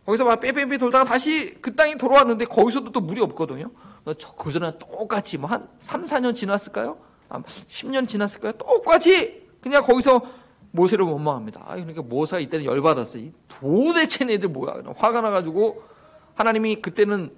[0.05, 3.71] 거기서 막 빼빼빼 돌다가 다시 그 땅에 돌아왔는데 거기서도 또 물이 없거든요.
[4.05, 6.97] 어, 그 전에 똑같이 뭐 한 3, 4년 지났을까요?
[7.31, 8.51] 10년 지났을까요?
[8.51, 10.21] 똑같이 그냥 거기서
[10.71, 11.61] 모세를 원망합니다.
[11.65, 13.29] 아, 그러니까 모세가 이때는 열받았어요.
[13.47, 14.81] 도대체 애들 뭐야.
[14.95, 15.83] 화가 나가지고
[16.35, 17.31] 하나님이 그때는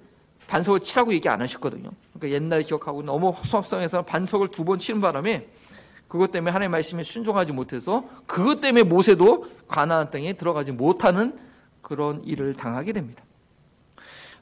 [0.46, 1.90] 반석을 치라고 얘기 안 하셨거든요.
[2.12, 5.48] 그러니까 옛날 기억하고 너무 허송합성해서 반석을 두 번 치는 바람에
[6.06, 11.36] 그것 때문에 하나님의 말씀에 순종하지 못해서 그것 때문에 모세도 가나안 땅에 들어가지 못하는
[11.82, 13.22] 그런 일을 당하게 됩니다.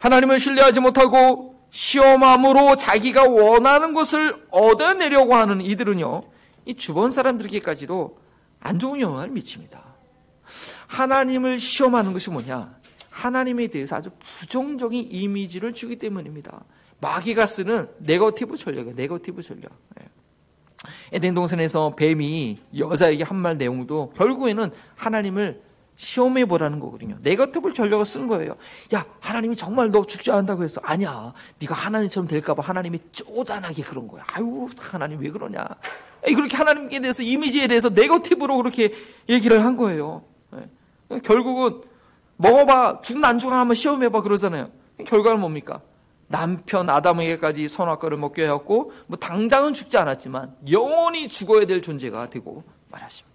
[0.00, 6.24] 하나님을 신뢰하지 못하고 시험함으로 자기가 원하는 것을 얻어내려고 하는 이들은요,
[6.66, 8.18] 이 주변 사람들에게까지도
[8.62, 9.82] 안 좋은 영향을 미칩니다.
[10.86, 12.74] 하나님을 시험하는 것이 뭐냐?
[13.10, 16.62] 하나님에 대해서 아주 부정적인 이미지를 주기 때문입니다.
[17.00, 18.94] 마귀가 쓰는 네거티브 전략이에요.
[18.94, 19.70] 네거티브 전략.
[20.00, 20.06] 예.
[21.12, 25.60] 에덴 동산에서 뱀이 여자에게 한 말 내용도 결국에는 하나님을
[25.96, 27.16] 시험해 보라는 거거든요.
[27.22, 28.56] 네거티브 전략을 쓴 거예요.
[28.94, 30.80] 야, 하나님이 정말 너 죽지 않는다고 했어.
[30.82, 31.32] 아니야.
[31.60, 34.24] 네가 하나님처럼 될까 봐 하나님이 쪼잔하게 그런 거야.
[34.32, 35.64] 아유, 하나님 왜 그러냐?
[36.22, 38.94] 그렇게 하나님께 대해서 이미지에 대해서 네거티브로 그렇게
[39.28, 40.22] 얘기를 한 거예요.
[40.54, 41.18] 예.
[41.20, 41.82] 결국은
[42.36, 44.70] 먹어봐 죽나 안 죽나 한번 시험해봐 그러잖아요.
[45.06, 45.80] 결과는 뭡니까?
[46.28, 53.30] 남편 아담에게까지 선악과를 먹게 하였고 뭐 당장은 죽지 않았지만 영원히 죽어야 될 존재가 되고 말하십니다.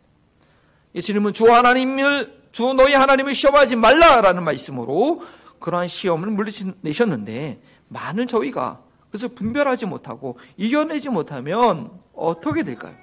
[0.95, 5.21] 예수님은 주 하나님을 주 너희 하나님을 시험하지 말라라는 말씀으로
[5.60, 12.93] 그러한 시험을 물리내셨는데 만일 저희가 그래서 분별하지 못하고 이겨내지 못하면 어떻게 될까요?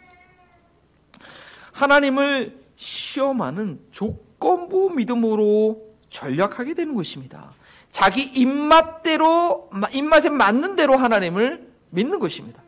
[1.73, 7.53] 하나님을 시험하는 조건부 믿음으로 전략하게 되는 것입니다.
[7.91, 12.63] 자기 입맛대로 입맛에 맞는 대로 하나님을 믿는 것입니다.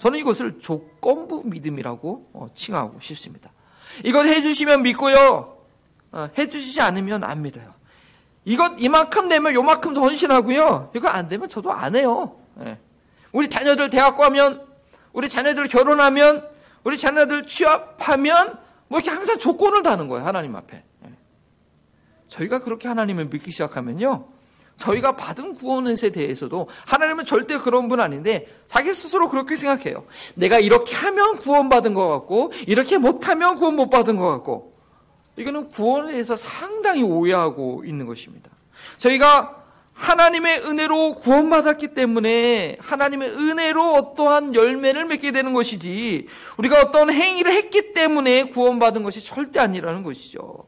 [0.00, 3.50] 저는 이것을 조건부 믿음이라고 어, 칭하고 싶습니다.
[4.04, 5.56] 이것 해주시면 믿고요.
[6.12, 7.74] 어, 해주시지 않으면 안 믿어요.
[8.44, 10.92] 이것 이만큼 되면 요만큼 더 헌신하고요.
[10.94, 12.36] 이거 안 되면 저도 안 해요.
[12.64, 12.78] 예.
[13.32, 14.66] 우리 자녀들 대학 가면,
[15.12, 16.46] 우리 자녀들 결혼하면,
[16.84, 20.24] 우리 자녀들 취업하면 뭐 이렇게 항상 조건을 다는 거예요.
[20.26, 20.82] 하나님 앞에.
[21.06, 21.10] 예.
[22.28, 24.26] 저희가 그렇게 하나님을 믿기 시작하면요.
[24.78, 30.04] 저희가 받은 구원에 대해서도 하나님은 절대 그런 분 아닌데 자기 스스로 그렇게 생각해요.
[30.34, 34.72] 내가 이렇게 하면 구원받은 것 같고 이렇게 못하면 구원 못 받은 것 같고
[35.36, 38.50] 이거는 구원에 대해서 상당히 오해하고 있는 것입니다.
[38.98, 39.57] 저희가
[39.98, 47.92] 하나님의 은혜로 구원받았기 때문에 하나님의 은혜로 어떠한 열매를 맺게 되는 것이지 우리가 어떤 행위를 했기
[47.92, 50.66] 때문에 구원받은 것이 절대 아니라는 것이죠.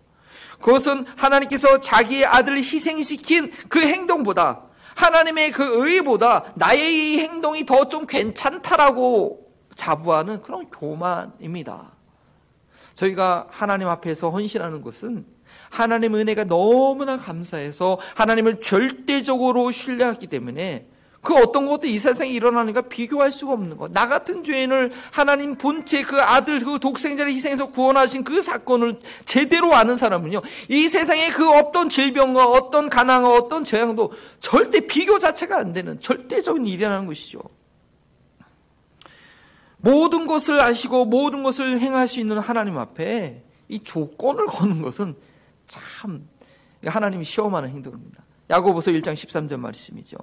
[0.61, 4.63] 그것은 하나님께서 자기의 아들을 희생시킨 그 행동보다
[4.97, 11.93] 하나님의 그 의보다 나의 이 행동이 더 좀 괜찮다라고 자부하는 그런 교만입니다.
[12.95, 15.25] 저희가 하나님 앞에서 헌신하는 것은
[15.71, 20.85] 하나님 은혜가 너무나 감사해서 하나님을 절대적으로 신뢰하기 때문에
[21.23, 23.93] 그 어떤 것도 이 세상에 일어나는가 비교할 수가 없는 것.
[23.93, 29.97] 나 같은 죄인을 하나님 본체 그 아들 그 독생자를 희생해서 구원하신 그 사건을 제대로 아는
[29.97, 30.41] 사람은요.
[30.69, 36.67] 이 세상에 그 어떤 질병과 어떤 가난과 어떤 재앙도 절대 비교 자체가 안 되는 절대적인
[36.67, 37.41] 일이라는 것이죠.
[39.77, 45.15] 모든 것을 아시고 모든 것을 행할 수 있는 하나님 앞에 이 조건을 거는 것은
[45.71, 46.27] 참
[46.85, 48.23] 하나님이 시험하는 행동입니다.
[48.51, 50.19] 야고보서 1장 13절 말씀이죠.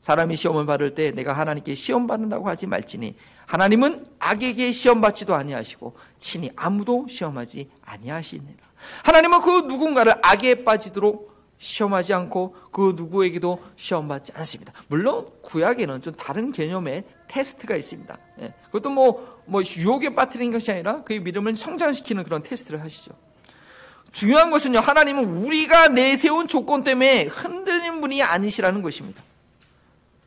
[0.00, 3.14] 사람이 시험을 받을 때 내가 하나님께 시험 받는다고 하지 말지니
[3.46, 8.64] 하나님은 악에게 시험 받지도 아니하시고 친히 아무도 시험하지 아니하시니라.
[9.04, 14.74] 하나님은 그 누군가를 악에 빠지도록 시험하지 않고 그 누구에게도 시험받지 않습니다.
[14.88, 18.18] 물론 구약에는 좀 다른 개념의 테스트가 있습니다.
[18.40, 23.12] 예, 그것도 뭐, 뭐 유혹에 빠뜨리는 것이 아니라 그의 믿음을 성장시키는 그런 테스트를 하시죠.
[24.14, 29.20] 중요한 것은요, 하나님은 우리가 내세운 조건 때문에 흔들린 분이 아니시라는 것입니다.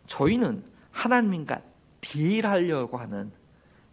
[0.08, 1.62] 저희는 하나님과
[2.02, 3.32] 딜하려고 하는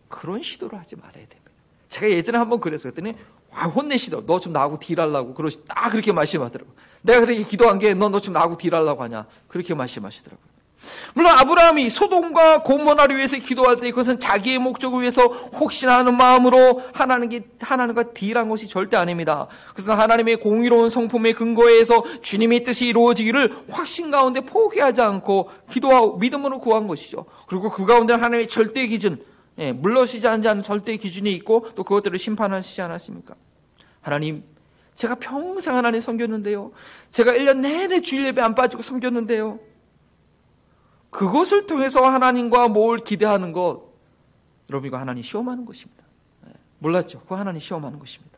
[0.09, 1.51] 그런 시도를 하지 말아야 됩니다.
[1.89, 2.93] 제가 예전에 한번 그랬어요.
[2.93, 3.17] 그랬더니
[3.51, 4.27] 와 혼내시더.
[4.27, 6.73] 너 좀 나하고 딜하려고 그러시 딱 그렇게 말씀하더라고.
[7.03, 10.54] 내가 그렇게 기도한 게 너너좀 나하고 딜하려고 하냐 그렇게 말씀하시더라고요.
[11.15, 17.43] 물론 아브라함이 소돔과 고모나를 위해서 기도할 때 그것은 자기의 목적을 위해서 혹시나 하는 마음으로 하나님께
[17.61, 19.47] 하나님과 딜한 것이 절대 아닙니다.
[19.69, 26.87] 그것은 하나님의 공의로운 성품의 근거에서 주님의 뜻이 이루어지기를 확신 가운데 포기하지 않고 기도하고 믿음으로 구한
[26.87, 27.27] 것이죠.
[27.47, 29.23] 그리고 그 가운데 하나님의 절대 기준,
[29.59, 33.35] 예, 물러시지 않는 절대 기준이 있고 또 그것들을 심판하시지 않았습니까?
[34.01, 34.43] 하나님,
[34.95, 36.73] 제가 평생 하나님 섬겼는데요.
[37.11, 39.59] 제가 1년 내내 주일 예배 안 빠지고 섬겼는데요.
[41.15, 43.83] 그것을 통해서 하나님과 뭘 기대하는 것,
[44.69, 46.03] 여러분 이거 하나님 시험하는 것입니다.
[46.45, 47.23] 네, 몰랐죠?
[47.29, 48.37] 그 하나님 시험하는 것입니다.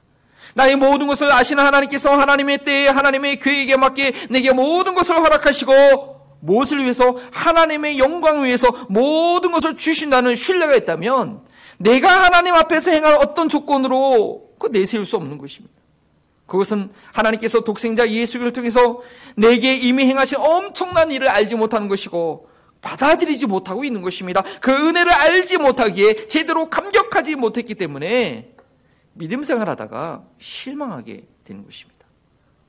[0.54, 6.82] 나의 모든 것을 아시는 하나님께서 하나님의 때에 하나님의 계획에 맞게 내게 모든 것을 허락하시고 무엇을
[6.82, 11.40] 위해서 하나님의 영광을 위해서 모든 것을 주신다는 신뢰가 있다면
[11.78, 15.74] 내가 하나님 앞에서 행할 어떤 조건으로 그 내세울 수 없는 것입니다.
[16.44, 19.00] 그것은 하나님께서 독생자 예수를 통해서
[19.34, 22.55] 내게 이미 행하신 엄청난 일을 알지 못하는 것이고
[22.86, 24.42] 받아들이지 못하고 있는 것입니다.
[24.60, 28.52] 그 은혜를 알지 못하기에 제대로 감격하지 못했기 때문에
[29.14, 31.96] 믿음 생활하다가 실망하게 되는 것입니다.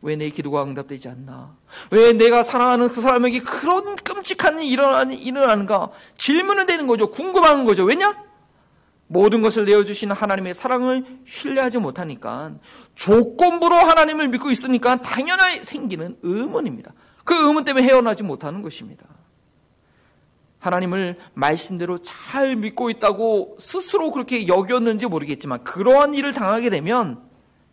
[0.02, 1.56] 왜 내 기도가 응답되지 않나?
[1.92, 5.90] 왜 내가 사랑하는 그 사람에게 그런 끔찍한 일이 일어나는가?
[6.18, 7.12] 질문은 되는 거죠.
[7.12, 7.84] 궁금한 거죠.
[7.84, 8.16] 왜냐?
[9.08, 12.54] 모든 것을 내어주시는 하나님의 사랑을 신뢰하지 못하니까
[12.96, 16.94] 조건부로 하나님을 믿고 있으니까 당연히 생기는 의문입니다.
[17.24, 19.06] 그 의문 때문에 헤어나지 못하는 것입니다.
[20.60, 27.22] 하나님을 말씀대로 잘 믿고 있다고 스스로 그렇게 여겼는지 모르겠지만 그러한 일을 당하게 되면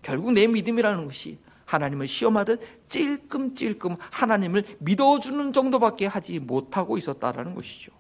[0.03, 7.91] 결국 내 믿음이라는 것이 하나님을 시험하듯 찔끔찔끔 하나님을 믿어주는 정도밖에 하지 못하고 있었다라는 것이죠.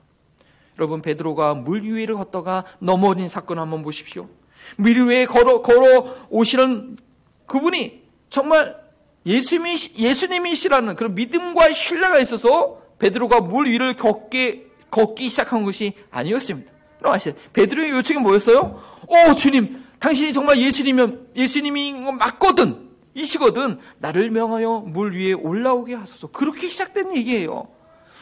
[0.78, 4.28] 여러분 베드로가 물 위를 걷다가 넘어진 사건 한번 보십시오.
[4.76, 6.98] 물 위에 걸어 걸어 오시는
[7.46, 8.76] 그분이 정말
[9.26, 16.72] 예수님이 예수님이시라는 그런 믿음과 신뢰가 있어서 베드로가 물 위를 걷게 걷기 시작한 것이 아니었습니다.
[17.00, 17.36] 여러분 아시죠?
[17.52, 18.80] 베드로의 요청이 뭐였어요?
[19.08, 22.90] 오 주님, 당신이 정말 예수님이면 예수님인 건 맞거든.
[23.14, 26.28] 이시거든 나를 명하여 물 위에 올라오게 하소서.
[26.28, 27.68] 그렇게 시작된 얘기예요.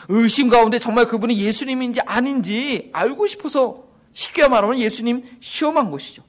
[0.09, 6.23] 의심 가운데 정말 그분이 예수님인지 아닌지 알고 싶어서 쉽게 말하면 예수님 시험한 것이죠.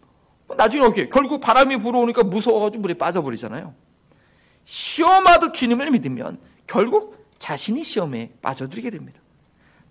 [0.58, 3.74] 나중에 어떻게 결국 바람이 불어오니까 무서워가지고 물에 빠져버리잖아요.
[4.66, 9.23] 시험하듯 주님을 믿으면 결국 자신이 시험에 빠져들게 됩니다.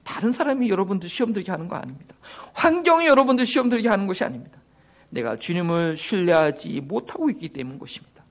[0.04, 2.14] 다른 사람이 여러분들 시험 들게 하는 거 아닙니다.
[2.54, 4.58] 환경이 여러분들 시험 들게 하는 것이 아닙니다.
[5.10, 8.22] 내가 주님을 신뢰하지 못하고 있기 때문 것입니다.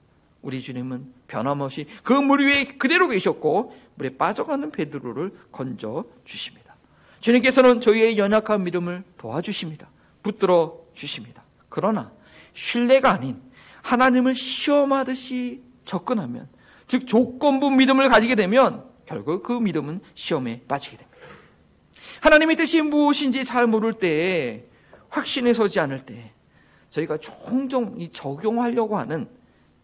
[0.41, 6.75] 우리 주님은 변함없이 그 물 위에 그대로 계셨고 물에 빠져가는 베드로를 건져 주십니다.
[7.19, 9.87] 주님께서는 저희의 연약한 믿음을 도와주십니다.
[10.23, 11.43] 붙들어 주십니다.
[11.69, 12.11] 그러나
[12.53, 13.39] 신뢰가 아닌
[13.83, 16.47] 하나님을 시험하듯이 접근하면
[16.87, 21.10] 즉 조건부 믿음을 가지게 되면 결국 그 믿음은 시험에 빠지게 됩니다.
[22.19, 24.65] 하나님의 뜻이 무엇인지 잘 모를 때
[25.09, 26.31] 확신에 서지 않을 때
[26.89, 29.27] 저희가 종종 이 적용하려고 하는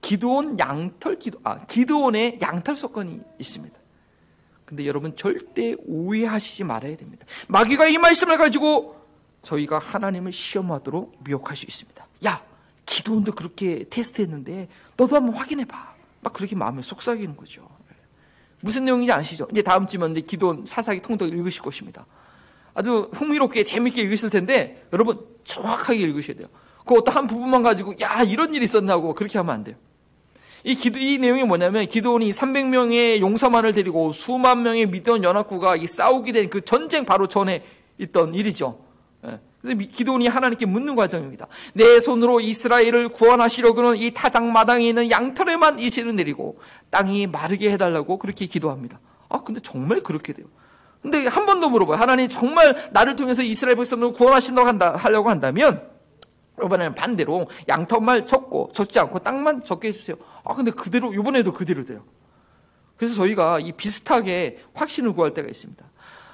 [0.02, 3.78] 기도원 양털 기도 아 기도원의 양털 사건이 있습니다.
[4.66, 7.26] 근데 여러분 절대 오해하시지 말아야 됩니다.
[7.48, 9.02] 마귀가 이 말씀을 가지고
[9.44, 12.06] 저희가 하나님을 시험하도록 미혹할 수 있습니다.
[12.26, 12.44] 야,
[12.86, 15.96] 기도원도 그렇게 테스트했는데 너도 한번 확인해 봐.
[16.20, 17.68] 막 그렇게 마음을 속삭이는 거죠.
[18.60, 19.48] 무슨 내용인지 아시죠?
[19.52, 22.06] 이제 다음 주면 이제 기도원 사사기 통독 읽으실 것입니다.
[22.78, 26.48] 아주 흥미롭게 재밌게 읽으실 텐데 여러분 정확하게 읽으셔야 돼요.
[26.86, 29.76] 그 어떤 한 부분만 가지고 야 이런 일이 있었나고 그렇게 하면 안 돼요.
[30.64, 34.88] 이 기도 이 내용이 뭐냐면 기도원이 300명의 용사만을 데리고 수만 명의
[35.24, 37.64] 연합구가 이 싸우게 된 그 전쟁 바로 전에
[37.98, 38.78] 있던 일이죠.
[39.26, 39.40] 예.
[39.60, 41.48] 그래서 기도원이 하나님께 묻는 과정입니다.
[41.74, 46.60] 내 손으로 이스라엘을 구원하시려고는 이 타작 마당에 있는 양털에만 이 실을 내리고
[46.92, 49.00] 땅이 마르게 해달라고 그렇게 기도합니다.
[49.30, 50.46] 아 근데 정말 그렇게 돼요.
[51.10, 51.98] 근데 한번더 물어봐요.
[51.98, 55.82] 하나님 정말 나를 통해서 이스라엘 백성을 구원하신다고 한다 하려고 한다면
[56.62, 60.18] 이번에는 반대로 양털만 적고 적지 않고 땅만 적게 해주세요.
[60.44, 62.04] 아 근데 그대로 이번에도 그대로 돼요.
[62.98, 65.86] 그래서 저희가 이 비슷하게 확신을 구할 때가 있습니다.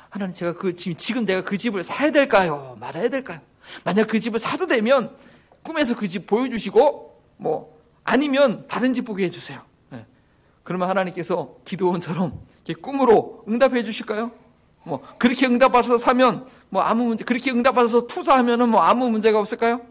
[0.10, 2.76] 하나님 제가 그 지금 지금 내가 그 집을 사야 될까요?
[2.80, 3.40] 말아야 될까요?
[3.84, 5.12] 만약 그 집을 사도 되면
[5.62, 9.62] 꿈에서 그 집 보여주시고 뭐 아니면 다른 집 보게 해주세요.
[9.92, 10.04] 네.
[10.64, 12.40] 그러면 하나님께서 기도원처럼
[12.82, 14.32] 꿈으로 응답해 주실까요?
[14.84, 19.82] 뭐 그렇게 응답받아서 사면 뭐 아무 문제 그렇게 응답받아서 투자하면은 뭐 아무 문제가 없을까요?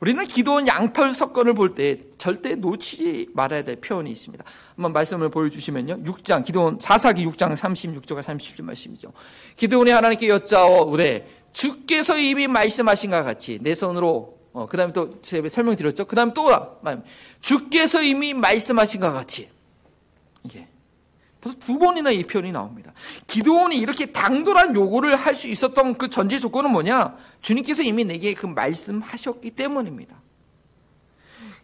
[0.00, 4.44] 우리는 기도원 양털 석건을 볼 때 절대 놓치지 말아야 될 표현이 있습니다.
[4.74, 6.02] 한번 말씀을 보여주시면요.
[6.02, 9.12] 6장, 기도원, 사사기 6장 36절과 37절 말씀이죠.
[9.56, 15.48] 기도원이 하나님께 여짜오되 주께서 이미 말씀하신 것 같이 내 손으로, 어, 그 다음에 또 제가
[15.48, 16.04] 설명드렸죠.
[16.04, 16.50] 그 다음에 또,
[17.40, 19.48] 주께서 이미 말씀하신 것 같이.
[20.44, 20.66] 이게.
[21.46, 22.92] 그래서 두 번이나 이 표현이 나옵니다.
[23.28, 27.14] 기도원이 이렇게 당돌한 요구를 할 수 있었던 그 전제 조건은 뭐냐?
[27.42, 30.16] 주님께서 이미 내게 그 말씀하셨기 때문입니다.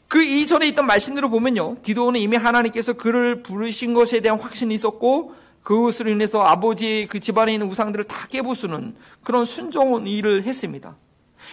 [0.08, 1.80] 그 이전에 있던 말씀대로 보면요.
[1.80, 7.70] 기도원은 이미 하나님께서 그를 부르신 것에 대한 확신이 있었고 그것으로 인해서 아버지의 그 집안에 있는
[7.70, 10.94] 우상들을 다 깨부수는 그런 순종한 일을 했습니다.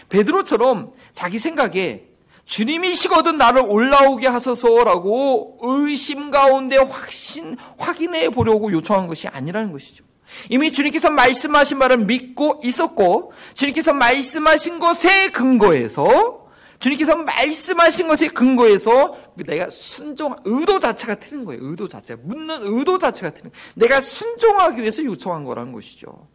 [0.09, 2.08] 베드로처럼 자기 생각에
[2.49, 10.03] 주님이시거든 나를 올라오게 하소서라고 의심 가운데 확신, 확인해 보려고 요청한 것이 아니라는 것이죠.
[10.49, 16.47] 이미 주님께서 말씀하신 말을 믿고 있었고, 주님께서 말씀하신 것에 근거해서,
[16.79, 21.61] 주님께서 말씀하신 것에 근거해서 내가 순종, 의도 자체가 틀린 거예요.
[21.63, 22.21] 의도 자체가.
[22.23, 23.63] 묻는 의도 자체가 틀린 거예요.
[23.75, 26.27] 내가 순종하기 위해서 요청한 거라는 것이죠.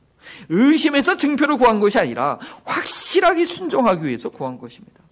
[0.48, 5.03] 의심에서 증표를 구한 것이 아니라 확실하게 순종하기 위해서 구한 것입니다.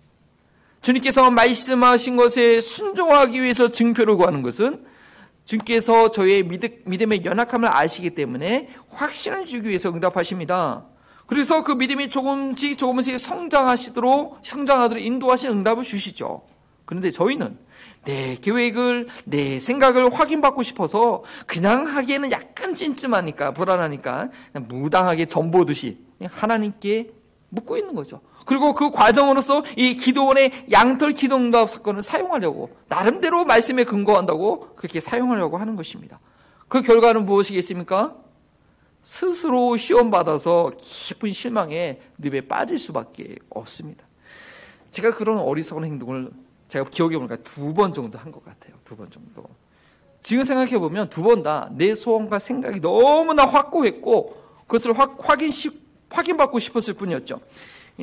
[0.83, 4.85] 주님께서 말씀하신 것에 순종하기 위해서 증표를 구하는 것은
[5.45, 10.85] 주께서 저의 믿음의 연약함을 아시기 때문에 확신을 주기 위해서 응답하십니다.
[11.27, 16.42] 그래서 그 믿음이 조금씩 조금씩 성장하시도록 성장하도록 인도하시는 응답을 주시죠.
[16.85, 17.57] 그런데 저희는
[18.05, 27.12] 내 계획을 내 생각을 확인받고 싶어서 그냥 하기에는 약간 찜찜하니까 불안하니까 무당하게 전보듯이 하나님께
[27.51, 28.21] 묻고 있는 거죠.
[28.45, 35.77] 그리고 그 과정으로서 이 기도원의 양털 기도응답 사건을 사용하려고 나름대로 말씀에 근거한다고 그렇게 사용하려고 하는
[35.77, 36.19] 것입니다.
[36.69, 38.15] 그 결과는 무엇이겠습니까?
[39.05, 44.05] 스스로 시험 받아서 깊은 실망에 늪에 빠질 수밖에 없습니다.
[44.93, 46.31] 제가 그런 어리석은 행동을
[46.69, 48.75] 제가 기억해 보니까 두 번 정도 한 것 같아요.
[48.85, 49.45] 두 번 정도.
[50.23, 55.51] 지금 생각해 보면 두 번 다 내 소원과 생각이 너무나 확고했고 그것을 확, 확인,
[56.11, 57.40] 확인받고 싶었을 뿐이었죠.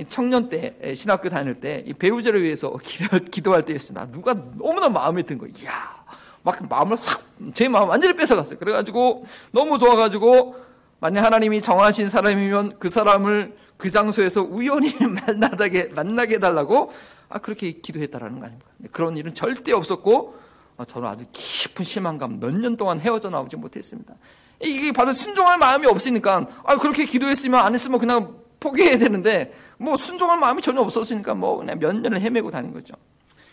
[0.07, 2.71] 청년 때 신학교 다닐 때 배우자를 위해서
[3.31, 4.07] 기도할 때였습니다.
[4.11, 5.53] 누가 너무나 마음에 든 거예요.
[5.61, 6.03] 이야,
[6.43, 8.59] 막 마음을 확 제 마음 완전히 뺏어갔어요.
[8.59, 9.23] 그래가지고
[9.53, 10.57] 너무 좋아가지고
[10.99, 16.91] 만약 하나님이 정하신 사람이면 그 사람을 그 장소에서 우연히 만나게 만나게 해달라고
[17.29, 18.69] 아 그렇게 기도했다라는 거 아닙니까?
[18.91, 20.35] 그런 일은 절대 없었고
[20.75, 24.13] 아, 저는 아주 깊은 실망감 몇 년 동안 헤어져 나오지 못했습니다.
[24.61, 30.37] 이게 바로 순종할 마음이 없으니까 아 그렇게 기도했으면 안 했으면 그냥 포기해야 되는데 뭐 순종할
[30.39, 32.93] 마음이 전혀 없었으니까 뭐 그냥 몇 년을 헤매고 다닌 거죠.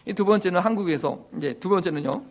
[0.07, 2.23] 이 두 번째는 한국에서 이제 두 번째는요.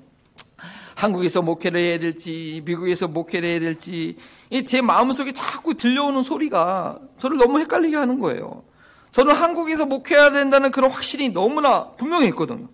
[0.95, 4.17] 한국에서 목회를 해야 될지 미국에서 목회를 해야 될지
[4.65, 8.63] 제 마음속에 자꾸 들려오는 소리가 저를 너무 헷갈리게 하는 거예요.
[9.11, 12.67] 저는 한국에서 목회해야 된다는 그런 확신이 너무나 분명히 있거든요.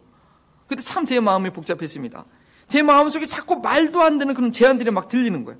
[0.67, 2.25] 근데 참 제 마음이 복잡했습니다.
[2.67, 5.59] 제 마음속에 자꾸 말도 안 되는 그런 제안들이 막 들리는 거예요.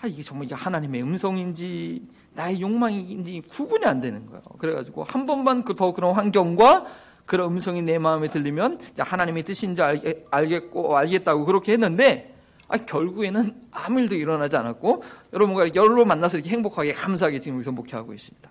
[0.00, 2.02] 아, 이게 정말 하나님의 음성인지
[2.36, 4.42] 나의 욕망인지 구분이 안 되는 거예요.
[4.58, 6.86] 그래가지고 한 번만 그더 그런 환경과
[7.24, 12.34] 그런 음성이 내 마음에 들리면 하나님의 뜻인지 알겠, 고 알겠다고 그렇게 했는데
[12.68, 18.12] 아, 결국에는 아무 일도 일어나지 않았고 여러분과 여러 만나서 이렇게 행복하게 감사하게 지금 여기서 목회하고
[18.12, 18.50] 있습니다.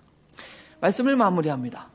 [0.80, 1.88] 말씀을 마무리합니다.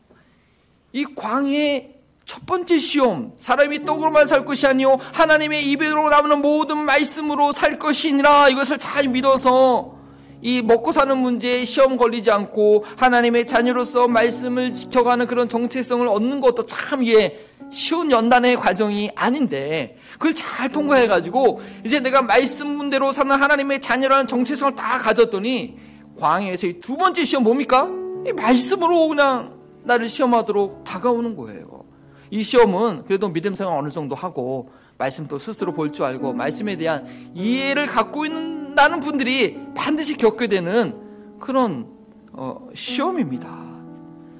[0.94, 7.52] 이 광해 첫 번째 시험 사람이 떡으로만 살 것이 아니요 하나님의 입에로 나오는 모든 말씀으로
[7.52, 10.01] 살 것이니라 이것을 잘 믿어서
[10.42, 16.66] 이 먹고 사는 문제에 시험 걸리지 않고 하나님의 자녀로서 말씀을 지켜가는 그런 정체성을 얻는 것도
[16.66, 17.40] 참 예,
[17.70, 24.28] 쉬운 연단의 과정이 아닌데 그걸 잘 통과해 가지고 이제 내가 말씀 문대로 사는 하나님의 자녀라는
[24.28, 25.78] 정체성을 다 가졌더니
[26.20, 27.88] 광야에서 이 두 번째 시험 뭡니까?
[28.28, 31.84] 이 말씀으로 그냥 나를 시험하도록 다가오는 거예요.
[32.30, 37.06] 이 시험은 그래도 믿음 생활 어느 정도 하고 말씀도 스스로 볼 줄 알고 말씀에 대한
[37.34, 38.61] 이해를 갖고 있는
[39.02, 40.94] 분들이 반드시 겪게 되는
[41.40, 41.86] 그런
[42.34, 43.48] 어, 시험입니다.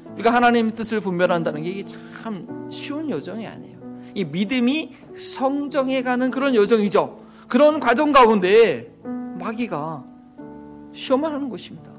[0.04, 3.78] 그러니까 하나님 뜻을 분별한다는 게참 쉬운 여정이 아니에요.
[4.14, 7.20] 이 믿음이 성정해가는 그런 여정이죠.
[7.48, 8.92] 그런 과정 가운데
[9.40, 10.04] 마귀가
[10.94, 11.90] 시험을 하는 것입니다.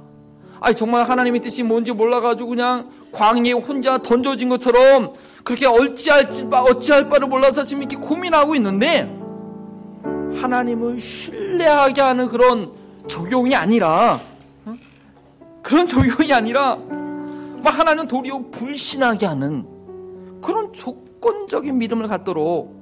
[0.61, 5.12] 아니 정말 하나님의 뜻이 뭔지 몰라가지고 그냥 광야에 혼자 던져진 것처럼
[5.43, 9.22] 그렇게 어찌할지 바 어찌할 바를 몰라서 지금 이렇게 고민하고 있는데
[10.37, 12.72] 하나님을 신뢰하게 하는 그런
[13.09, 14.20] 적용이 아니라
[15.62, 19.64] 그런 적용이 아니라 막 하나님 도리어 불신하게 하는
[20.41, 22.80] 그런 조건적인 믿음을 갖도록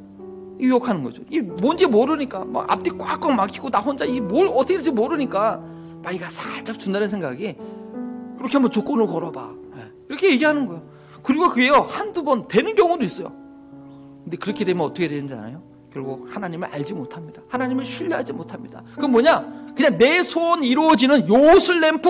[0.60, 1.22] 유혹하는 거죠.
[1.30, 5.60] 이 뭔지 모르니까 막 앞뒤 꽉꽉 막히고 나 혼자 이 뭘 어떻게 될지 모르니까
[6.02, 7.56] 마이가 살짝 준다는 생각이
[8.36, 9.50] 그렇게 한번 조건을 걸어봐.
[10.08, 10.82] 이렇게 얘기하는 거예요.
[11.22, 13.30] 그리고 그게요, 한두 번 되는 경우도 있어요.
[14.24, 15.60] 근데 그렇게 되면 어떻게 되는지 알아요?
[15.92, 17.42] 결국 하나님을 알지 못합니다.
[17.48, 18.82] 하나님을 신뢰하지 못합니다.
[18.94, 19.44] 그건 뭐냐?
[19.76, 22.08] 그냥 내 소원 이루어지는 요술 램프,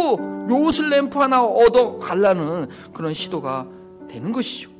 [0.51, 3.67] 요술 램프 하나 얻어 갈라는 그런 시도가
[4.11, 4.71] 되는 것이죠.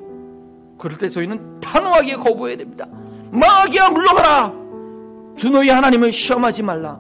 [0.79, 2.87] 그럴 때 저희는 단호하게 거부해야 됩니다.
[3.31, 4.53] 마귀야 물러가라!
[5.37, 6.99] 주 너희 하나님을 시험하지 말라.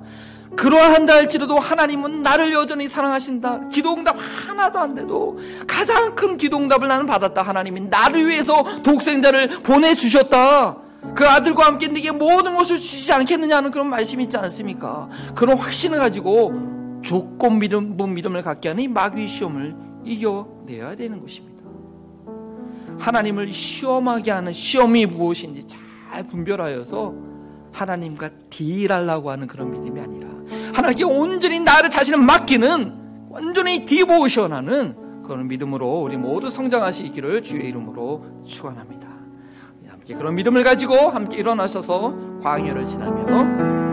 [0.57, 3.69] 그러한다 할지라도 하나님은 나를 여전히 사랑하신다.
[3.69, 7.43] 기도응답 하나도 안 돼도 가장 큰 기도응답을 나는 받았다.
[7.43, 10.77] 하나님이 나를 위해서 독생자를 보내주셨다.
[11.15, 15.09] 그 아들과 함께 네게 모든 것을 주시지 않겠느냐는 그런 말씀이 있지 않습니까?
[15.35, 19.75] 그런 확신을 가지고 조건 믿음, 믿음을 갖게 하는 이 마귀의 시험을
[20.05, 21.51] 이겨내야 되는 것입니다.
[22.99, 27.15] 하나님을 시험하게 하는 시험이 무엇인지 잘 분별하여서
[27.73, 30.29] 하나님과 딜하려고 하는 그런 믿음이 아니라
[30.75, 39.10] 하나님께 온전히 나를 자신을 맡기는 완전히 디보션하는 그런 믿음으로 우리 모두 성장하시기를 주의 이름으로 축원합니다.
[40.17, 43.89] 그런 믿음을 가지고 함께 일어나셔서 광야를 지나며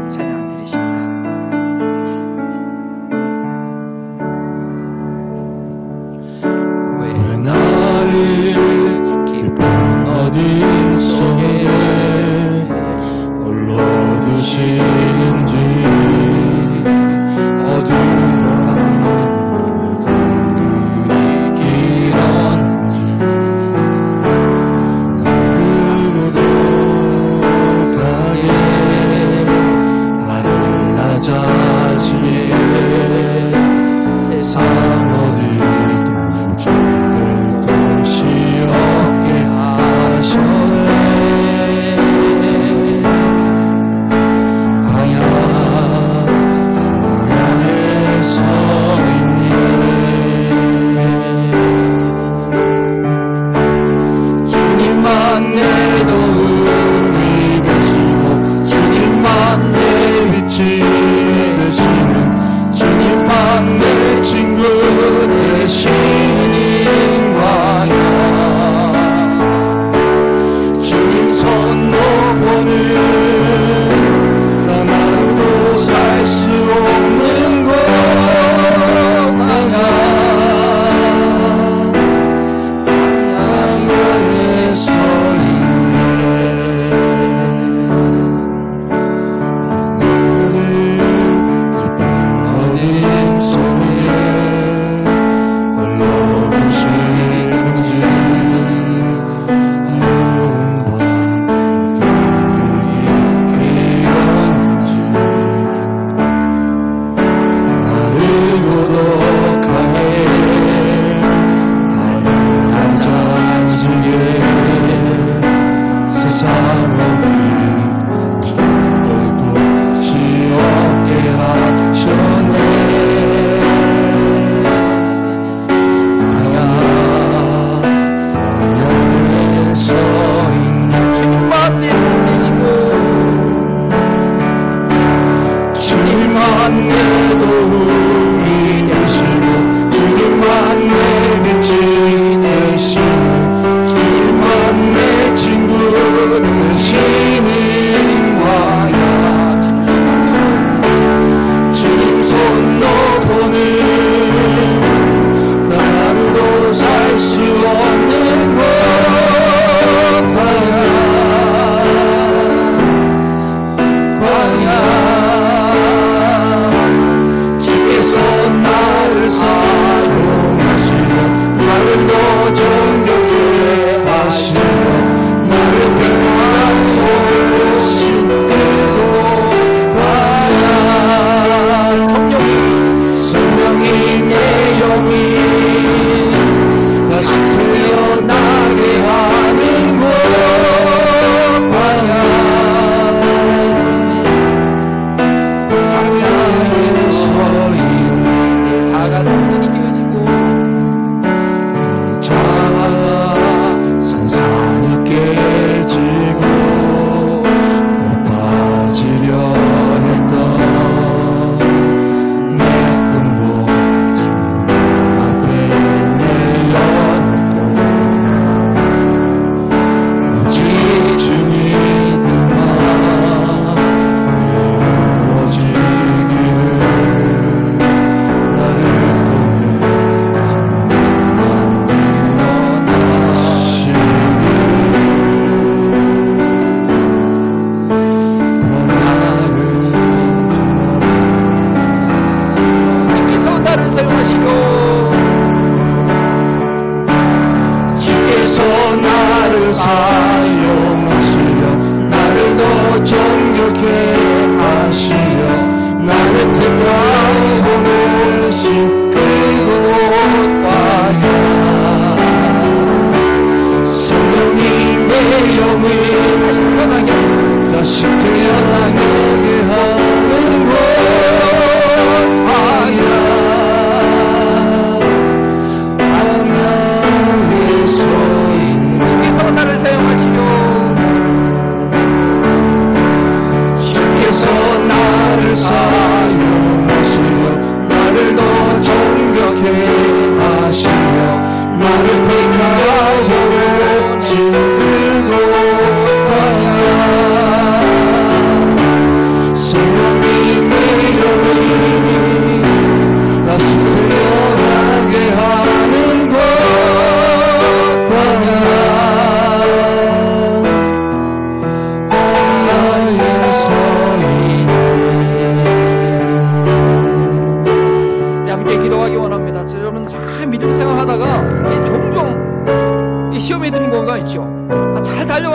[141.62, 142.07] to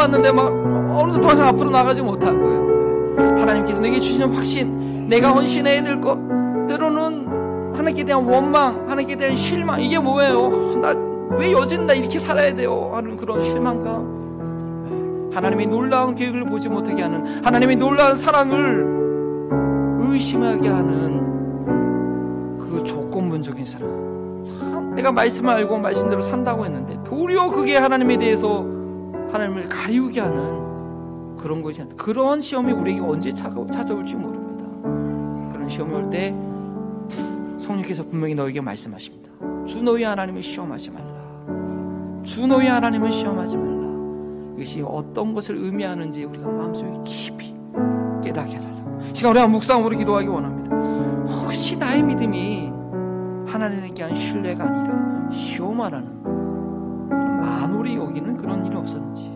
[0.03, 0.47] 잘 달려왔는데 막
[0.99, 3.39] 어느덧 더 이상 앞으로 나가지 못한 거예요.
[3.41, 6.19] 하나님께서 내게 주시는 확신, 내가 헌신해야 될 것,
[6.69, 10.81] 때로는 하나님께 대한 원망, 하나님께 대한 실망, 이게 뭐예요?
[10.81, 12.91] 나 왜 여진 나 이렇게 살아야 돼요?
[12.93, 15.31] 하는 그런 실망감.
[15.33, 18.85] 하나님의 놀라운 계획을 보지 못하게 하는 하나님의 놀라운 사랑을
[20.03, 21.23] 의심하게 하는
[22.59, 24.43] 그 조건문적인 사랑.
[24.45, 28.67] 참 내가 말씀을 알고 말씀대로 산다고 했는데 도리어 그게 하나님에 대해서
[29.33, 34.65] 하나님을 가리우게 하는 그런 것이 그런 시험이 우리에게 언제 찾아- 찾아올지 모릅니다.
[35.53, 36.35] 그런 시험이 올 때
[37.59, 39.31] 성령께서 분명히 너에게 말씀하십니다.
[39.67, 42.23] 주 너희 하나님을 시험하지 말라.
[42.25, 43.73] 주 너희 하나님을 시험하지 말라.
[44.57, 47.55] 이것이 어떤 것을 의미하는지 우리가 마음속에 깊이
[48.23, 49.01] 깨닫게 해달라고.
[49.11, 50.77] 이 시간 우리가 묵상으로 기도하기 원합니다.
[51.45, 52.71] 혹시 나의 믿음이
[53.47, 56.22] 하나님께 한 신뢰가 아니라 시험하라는
[57.83, 59.29] 만홀히 여기는 그런 일이 없었는지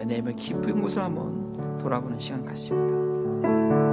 [0.00, 3.91] 우리 내면 깊은 곳을 한번 돌아보는 시간 같습니다.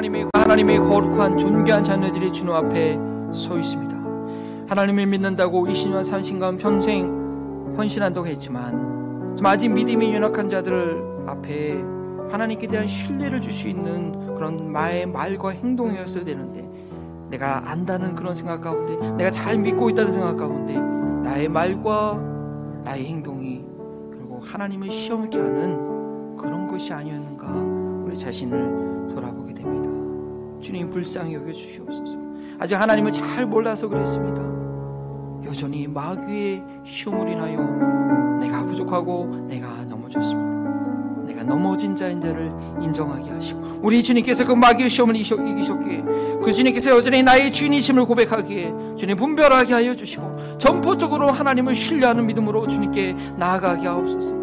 [0.00, 2.98] 하나님의 하나님의 거룩한 존귀한 자녀들이 주님 앞에
[3.34, 3.94] 서 있습니다.
[4.68, 11.74] 하나님을 믿는다고 20년 30년 평생 헌신한다고 했지만 좀 아직 믿음이 연약한 자들 앞에
[12.30, 16.66] 하나님께 대한 신뢰를 줄 수 있는 그런 말의 말과 행동이었어야 되는데
[17.28, 20.78] 내가 안다는 그런 생각 가운데 내가 잘 믿고 있다는 생각 가운데
[21.28, 22.18] 나의 말과
[22.84, 23.62] 나의 행동이
[24.12, 27.48] 그리고 하나님을 시험하게 하는 그런 것이 아니었는가
[28.06, 28.89] 우리 자신을.
[30.70, 32.16] 주님 불쌍히 여겨 주시옵소서.
[32.60, 34.40] 아직 하나님을 잘 몰라서 그랬습니다.
[35.44, 41.26] 여전히 마귀의 시험을 인하여 내가 부족하고 내가 넘어졌습니다.
[41.26, 42.52] 내가 넘어진 자인 자를
[42.82, 46.02] 인정하게 하시고 우리 주님께서 그 마귀의 시험을 이기셨- 이기셨기에
[46.40, 53.16] 그 주님께서 여전히 나의 주인이심을 고백하기에 주님 분별하게 하여 주시고 전포적으로 하나님을 신뢰하는 믿음으로 주님께
[53.36, 54.39] 나아가게 하옵소서.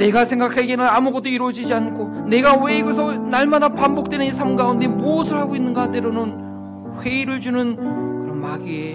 [0.00, 5.54] 내가 생각하기에는 아무것도 이루어지지 않고 내가 왜 이것서 날마다 반복되는 이 삶 가운데 무엇을 하고
[5.54, 8.94] 있는가 때로는 회의를 주는 그런 마귀의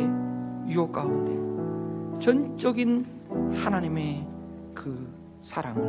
[0.73, 3.05] 유혹 가운데 전적인
[3.53, 4.25] 하나님의
[4.73, 5.07] 그
[5.41, 5.83] 사랑을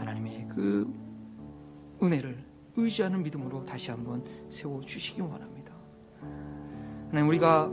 [0.00, 0.92] 하나님의 그
[2.02, 2.36] 은혜를
[2.76, 5.70] 의지하는 믿음으로 다시 한번 세워 주시기 원합니다.
[7.10, 7.70] 하나님 우리가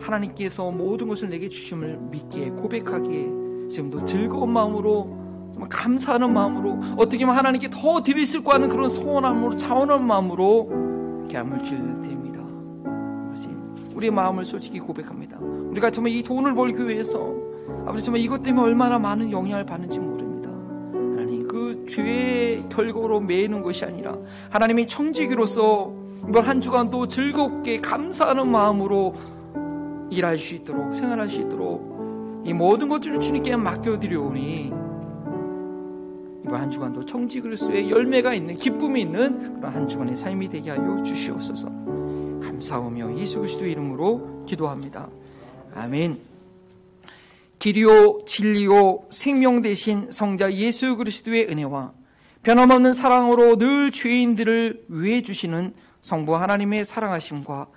[0.00, 5.19] 하나님께서 모든 것을 내게 주심을 믿기에 고백하기에 지금도 즐거운 마음으로
[5.52, 11.26] 정말 감사하는 마음으로 어떻게 보면 하나님께 더 드릴 수 있고 하는 그런 소원함으로 차원한 마음으로
[11.28, 12.40] 계함을 드립니다.
[12.84, 13.48] 아버지
[13.94, 15.38] 우리의 마음을 솔직히 고백합니다.
[15.38, 17.32] 우리가 정말 이 돈을 벌기 위해서
[17.86, 20.50] 아버지 정말 이것 때문에 얼마나 많은 영향을 받는지 모릅니다.
[20.92, 24.16] 하나님 그 죄의 결과로 매이는 것이 아니라
[24.50, 25.92] 하나님의 청지기로서
[26.28, 29.14] 이번 한 주간도 즐겁게 감사하는 마음으로
[30.10, 34.72] 일할 수 있도록 생활할 수 있도록 이 모든 것들을 주님께 맡겨드려오니
[36.50, 41.00] 이번 한 주간도 청지 그리스도의 열매가 있는 기쁨이 있는 그런 한 주간의 삶이 되게 하여
[41.00, 41.68] 주시옵소서.
[41.68, 45.08] 감사하며 예수 그리스도 이름으로 기도합니다.
[45.76, 46.18] 아멘.
[47.60, 51.92] 길이요 진리요 생명 대신 성자 예수 그리스도의 은혜와
[52.42, 57.68] 변함없는 사랑으로 늘 죄인들을 위해 주시는 성부 하나님의 사랑하심과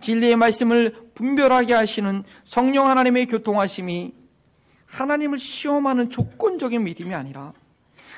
[0.00, 4.14] 진리의 말씀을 분별하게 하시는 성령 하나님의 교통하심이
[4.86, 7.52] 하나님을 시험하는 조건적인 믿음이 아니라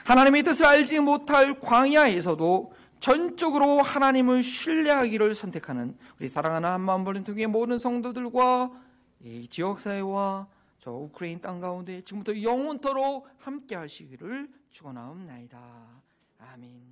[0.05, 7.79] 하나님의 뜻을 알지 못할 광야에서도 전적으로 하나님을 신뢰하기를 선택하는 우리 사랑하는 한마음 벌린 통의 모든
[7.79, 8.71] 성도들과
[9.23, 10.47] 이 지역사회와
[10.81, 15.59] 저 우크라이나 땅 가운데 지금부터 영원토록 함께 하시기를 축원하옵나이다.
[16.39, 16.84] 아멘.